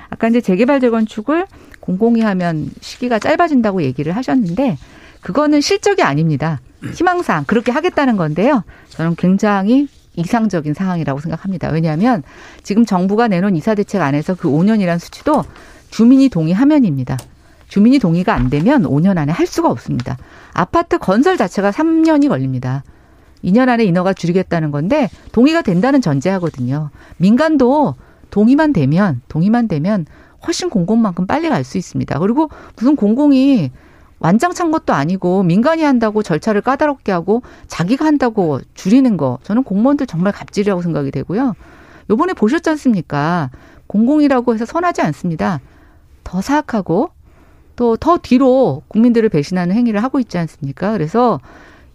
[0.10, 1.48] 아까 이제 재개발 재건축을
[1.80, 4.78] 공공이 하면 시기가 짧아진다고 얘기를 하셨는데
[5.22, 6.62] 그거는 실적이 아닙니다.
[6.94, 8.64] 희망상 그렇게 하겠다는 건데요.
[8.90, 11.70] 저는 굉장히 이상적인 상황이라고 생각합니다.
[11.70, 12.24] 왜냐하면
[12.64, 15.44] 지금 정부가 내놓은 이사 대책 안에서 그 5년이라는 수치도
[15.90, 17.18] 주민이 동의하면입니다.
[17.68, 20.18] 주민이 동의가 안 되면 5년 안에 할 수가 없습니다.
[20.54, 22.84] 아파트 건설 자체가 3년이 걸립니다.
[23.44, 26.90] 2년 안에 인허가 줄이겠다는 건데 동의가 된다는 전제하거든요.
[27.18, 27.96] 민간도
[28.32, 30.06] 동의만 되면 동의만 되면
[30.46, 32.20] 훨씬 공공만큼 빨리 갈 수 있습니다.
[32.20, 33.72] 그리고 무슨 공공이
[34.26, 40.08] 완장 찬 것도 아니고 민간이 한다고 절차를 까다롭게 하고 자기가 한다고 줄이는 거 저는 공무원들
[40.08, 41.54] 정말 갑질이라고 생각이 되고요.
[42.10, 43.52] 요번에 보셨지 않습니까?
[43.86, 45.60] 공공이라고 해서 선하지 않습니다.
[46.24, 47.12] 더 사악하고
[47.76, 50.94] 또 더 뒤로 국민들을 배신하는 행위를 하고 있지 않습니까?
[50.94, 51.40] 그래서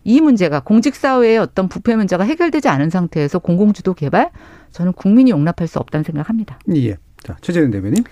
[0.05, 4.31] 이 문제가 공직사회의 어떤 부패 문제가 해결되지 않은 상태에서 공공주도 개발
[4.71, 6.61] 저는 국민이 용납할 수 없다는 생각합니다.
[6.77, 6.97] 예.
[7.25, 8.05] 자, 최재현 대변인.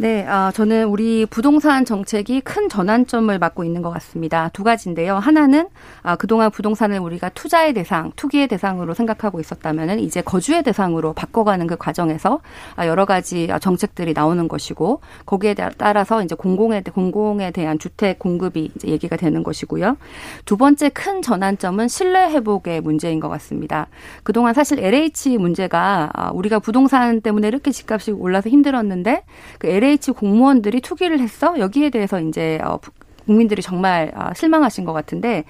[0.00, 4.48] 네, 아, 저는 우리 부동산 정책이 큰 전환점을 맞고 있는 것 같습니다.
[4.54, 5.16] 두 가지인데요.
[5.16, 5.68] 하나는
[6.02, 11.76] 아, 그동안 부동산을 우리가 투자의 대상, 투기의 대상으로 생각하고 있었다면은 이제 거주의 대상으로 바꿔가는 그
[11.76, 12.40] 과정에서
[12.76, 18.88] 아, 여러 가지 정책들이 나오는 것이고 거기에 따라서 이제 공공에 공공에 대한 주택 공급이 이제
[18.88, 19.98] 얘기가 되는 것이고요.
[20.46, 23.88] 두 번째 큰 전환점은 신뢰 회복의 문제인 것 같습니다.
[24.22, 29.24] 그동안 사실 LH 문제가 아, 우리가 부동산 때문에 이렇게 집값이 올라서 힘들었는데
[29.58, 31.58] 그 LH LH 공무원들이 투기를 했어?
[31.58, 32.78] 여기에 대해서 이제 어,
[33.26, 35.44] 국민들이 정말 아, 실망하신 것 같은데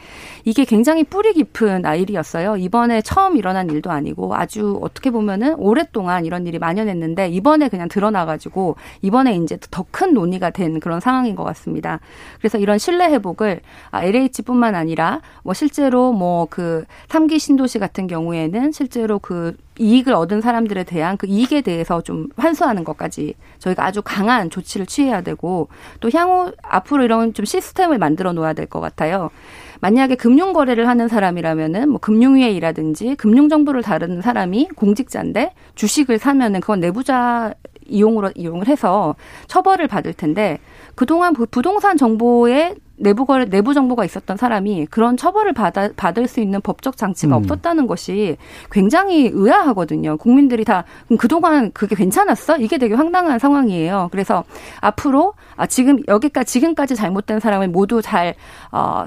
[0.45, 2.57] 이게 굉장히 뿌리 깊은 일이었어요.
[2.57, 8.77] 이번에 처음 일어난 일도 아니고 아주 어떻게 보면은 오랫동안 이런 일이 만연했는데 이번에 그냥 드러나가지고
[9.03, 12.01] 이번에 이제 더 큰 논의가 된 그런 상황인 것 같습니다.
[12.39, 13.61] 그래서 이런 신뢰 회복을
[13.93, 20.85] LH뿐만 아, 아니라 뭐 실제로 뭐그 3기 신도시 같은 경우에는 실제로 그 이익을 얻은 사람들에
[20.85, 25.69] 대한 그 이익에 대해서 좀 환수하는 것까지 저희가 아주 강한 조치를 취해야 되고
[26.01, 29.31] 또 향후 앞으로 이런 좀 시스템을 만들어 놓아야 될 것 같아요.
[29.81, 36.61] 만약에 금융 거래를 하는 사람이라면은 뭐 금융위에 일하든지 금융 정보를 다루는 사람이 공직자인데 주식을 사면은
[36.61, 37.55] 그건 내부자
[37.87, 39.17] 이용으로 이용을 해서
[39.49, 40.59] 처벌을 받을 텐데
[40.95, 46.61] 그동안 부동산 정보에 내부 거래 내부 정보가 있었던 사람이 그런 처벌을 받아, 받을 수 있는
[46.61, 47.43] 법적 장치가 음.
[47.43, 48.37] 없었다는 것이
[48.71, 50.17] 굉장히 의아하거든요.
[50.19, 50.85] 국민들이 다
[51.19, 52.59] 그동안 그게 괜찮았어?
[52.59, 54.09] 이게 되게 황당한 상황이에요.
[54.13, 54.45] 그래서
[54.81, 58.35] 앞으로 아 지금 여기까지 지금까지 잘못된 사람을 모두 잘
[58.71, 59.05] 어,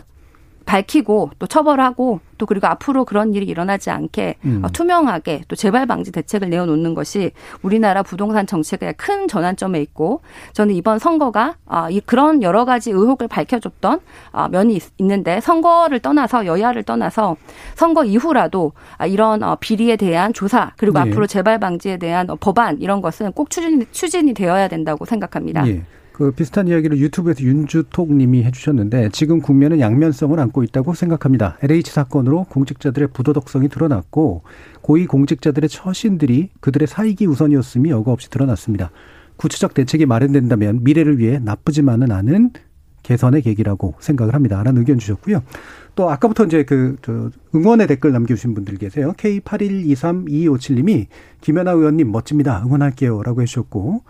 [0.66, 4.62] 밝히고 또 처벌하고 또 그리고 앞으로 그런 일이 일어나지 않게 음.
[4.64, 10.22] 어, 투명하게 또 재발 방지 대책을 내어놓는 것이 우리나라 부동산 정책의 큰 전환점에 있고
[10.54, 14.00] 저는 이번 선거가 아, 그런 여러 가지 의혹을 밝혀줬던
[14.32, 17.38] 아, 면이 있는데 선거를 떠나서 여야를 떠나서
[17.76, 21.10] 선거 이후라도 아, 이런 어, 비리에 대한 조사 그리고 네.
[21.10, 25.68] 앞으로 재발 방지에 대한 법안 이런 것은 꼭 추진, 추진이 되어야 된다고 생각합니다.
[25.68, 25.84] 예.
[26.14, 31.58] 그 비슷한 이야기를 유튜브에서 윤주톡 님이 해주셨는데 지금 국면은 양면성을 안고 있다고 생각합니다.
[31.64, 34.44] LH 사건으로 공직자들의 부도덕성이 드러났고
[34.82, 38.92] 고위 공직자들의 처신들이 그들의 사익이 우선이었음이 여과 없이 드러났습니다.
[39.38, 42.52] 구체적 대책이 마련된다면 미래를 위해 나쁘지만은 않은
[43.02, 44.62] 개선의 계기라고 생각을 합니다.
[44.64, 45.42] 라는 의견 주셨고요.
[45.96, 49.14] 또 아까부터 이제 그, 저, 응원의 댓글 남겨주신 분들 계세요.
[49.18, 51.08] K81232257님이
[51.42, 52.64] 김연아 의원님 멋집니다.
[52.66, 53.24] 응원할게요.
[53.24, 54.04] 라고 해주셨고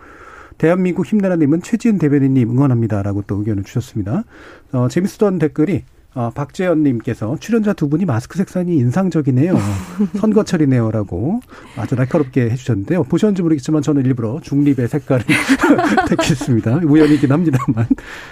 [0.58, 4.24] 대한민국 힘내라님은 최지은 대변인님 응원합니다라고 또 의견을 주셨습니다.
[4.72, 5.84] 어, 재밌었던 댓글이
[6.14, 9.58] 어, 박재현님께서 출연자 두 분이 마스크 색상이 인상적이네요.
[10.20, 11.40] 선거철이네요라고
[11.76, 13.02] 아주 날카롭게 해주셨는데요.
[13.04, 15.24] 보셨는지 모르겠지만 저는 일부러 중립의 색깔을
[16.08, 16.82] 택했습니다.
[16.84, 17.88] 우연이긴 합니다만.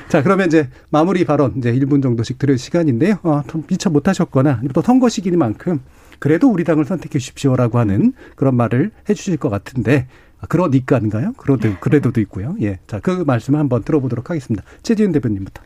[0.09, 3.17] 자, 그러면 이제 마무리 발언 이제 1분 정도씩 들을 시간인데요.
[3.25, 5.81] 어, 미처 못하셨거나 또 선거 시기니만큼
[6.21, 11.33] 그래도 우리 당을 선택해 주십시오라고 하는 그런 말을 해주실 것 같은데 아, 그러니까인가요?
[11.37, 12.55] 그래도 그래도도 있고요.
[12.63, 14.65] 예, 자 그 말씀을 한번 들어보도록 하겠습니다.
[14.83, 15.63] 최지은 대표님부터.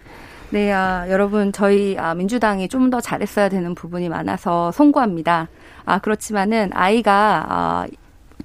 [0.51, 5.49] 네, 아, 여러분 저희 아, 민주당이 좀 더 잘했어야 되는 부분이 많아서 송구합니다.
[5.85, 7.87] 아 그렇지만은 아이가 아,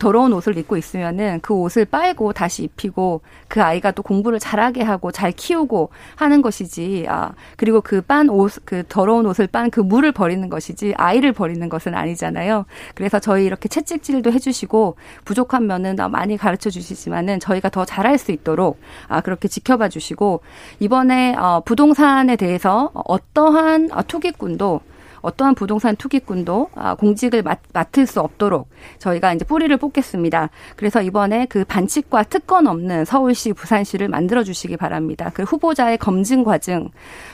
[0.01, 5.11] 더러운 옷을 입고 있으면은 그 옷을 빨고 다시 입히고 그 아이가 또 공부를 잘하게 하고
[5.11, 10.11] 잘 키우고 하는 것이지 아 그리고 그 빤 옷 그 더러운 옷을 빤 그 물을
[10.11, 12.65] 버리는 것이지 아이를 버리는 것은 아니잖아요.
[12.95, 14.95] 그래서 저희 이렇게 채찍질도 해주시고
[15.25, 20.41] 부족한 면은 많이 가르쳐 주시지만은 저희가 더 잘할 수 있도록 아 그렇게 지켜봐 주시고
[20.79, 24.81] 이번에 어 부동산에 대해서 어떠한 투기꾼도
[25.21, 28.69] 어떠한 부동산 투기꾼도 아, 공직을 맡, 맡을 수 없도록
[28.99, 30.49] 저희가 이제 뿌리를 뽑겠습니다.
[30.75, 35.31] 그래서 이번에 그 반칙과 특권 없는 서울시, 부산시를 만들어 주시기 바랍니다.
[35.33, 36.89] 그 후보자의 검증 과정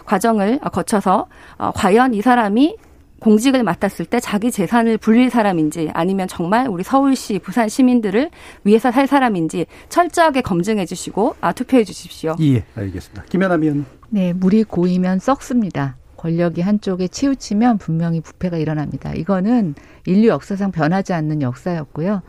[0.05, 1.27] 과정을 거쳐서
[1.57, 2.77] 어, 과연 이 사람이
[3.19, 8.29] 공직을 맡았을 때 자기 재산을 불릴 사람인지 아니면 정말 우리 서울시, 부산 시민들을
[8.63, 12.35] 위해서 살 사람인지 철저하게 검증해 주시고 아, 투표해 주십시오.
[12.41, 13.23] 예, 알겠습니다.
[13.29, 13.85] 김연아 위원.
[14.09, 15.97] 네, 물이 고이면 썩습니다.
[16.17, 19.13] 권력이 한쪽에 치우치면 분명히 부패가 일어납니다.
[19.13, 22.21] 이거는 인류 역사상 변하지 않는 역사였고요.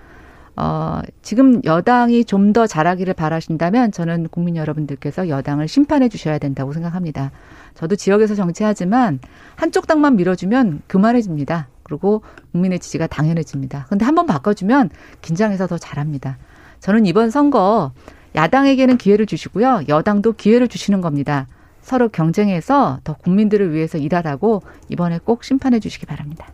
[0.56, 7.30] 어, 지금 여당이 좀 더 잘하기를 바라신다면 저는 국민 여러분들께서 여당을 심판해 주셔야 된다고 생각합니다.
[7.74, 9.20] 저도 지역에서 정치하지만
[9.54, 11.68] 한쪽 당만 밀어주면 교만해집니다.
[11.84, 12.22] 그리고
[12.52, 13.86] 국민의 지지가 당연해집니다.
[13.88, 14.90] 근데 한번 바꿔주면
[15.22, 16.38] 긴장해서 더 잘합니다.
[16.80, 17.92] 저는 이번 선거
[18.34, 19.82] 야당에게는 기회를 주시고요.
[19.88, 21.46] 여당도 기회를 주시는 겁니다.
[21.88, 26.46] 서로 경쟁해서 더 국민들을 위해서 일하라고 이번에 꼭 심판해 주시기 바랍니다.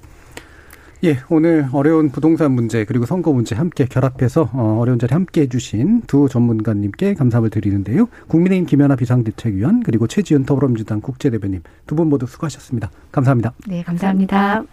[1.03, 6.03] 예, 오늘 어려운 부동산 문제 그리고 선거 문제 함께 결합해서 어, 어려운 자리 함께 해주신
[6.07, 8.07] 두 전문가님께 감사함을 드리는데요.
[8.29, 12.91] 국민의힘 김연아 비상대책위원 그리고 최지은 더불어민주당 국제대변인 두 분 모두 수고하셨습니다.
[13.13, 13.53] 감사합니다.
[13.67, 14.65] 네, 감사합니다.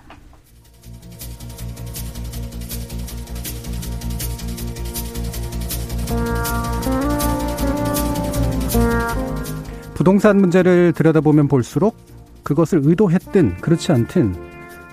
[10.01, 11.95] 부동산 문제를 들여다보면 볼수록
[12.41, 14.33] 그것을 의도했든 그렇지 않든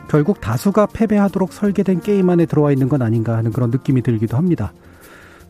[0.06, 4.74] 결국 다수가 패배하도록 설계된 게임 안에 들어와 있는 건 아닌가 하는 그런 느낌이 들기도 합니다.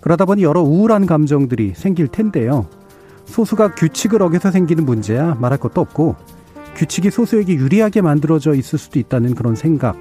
[0.00, 2.68] 그러다 보니 여러 우울한 감정들이 생길 텐데요.
[3.24, 6.14] 소수가 규칙을 어겨서 생기는 문제야 말할 것도 없고
[6.76, 9.98] 규칙이 소수에게 유리하게 만들어져 있을 수도 있다는 그런 생각.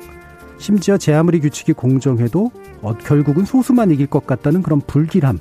[0.60, 2.52] 심지어 제 아무리 규칙이 공정해도
[2.84, 5.40] 어, 결국은 소수만 이길 것 같다는 그런 불길함.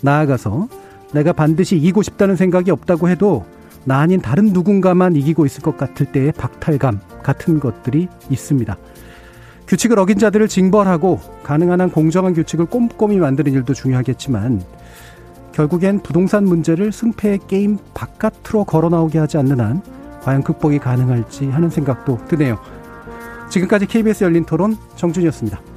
[0.00, 0.68] 나아가서
[1.12, 3.44] 내가 반드시 이기고 싶다는 생각이 없다고 해도
[3.84, 8.76] 나 아닌 다른 누군가만 이기고 있을 것 같을 때의 박탈감 같은 것들이 있습니다.
[9.66, 14.62] 규칙을 어긴 자들을 징벌하고 가능한 한 공정한 규칙을 꼼꼼히 만드는 일도 중요하겠지만
[15.52, 19.82] 결국엔 부동산 문제를 승패의 게임 바깥으로 걸어 나오게 하지 않는 한
[20.22, 22.58] 과연 극복이 가능할지 하는 생각도 드네요.
[23.50, 25.71] 지금까지 KBS 열린 토론 정준이었습니다.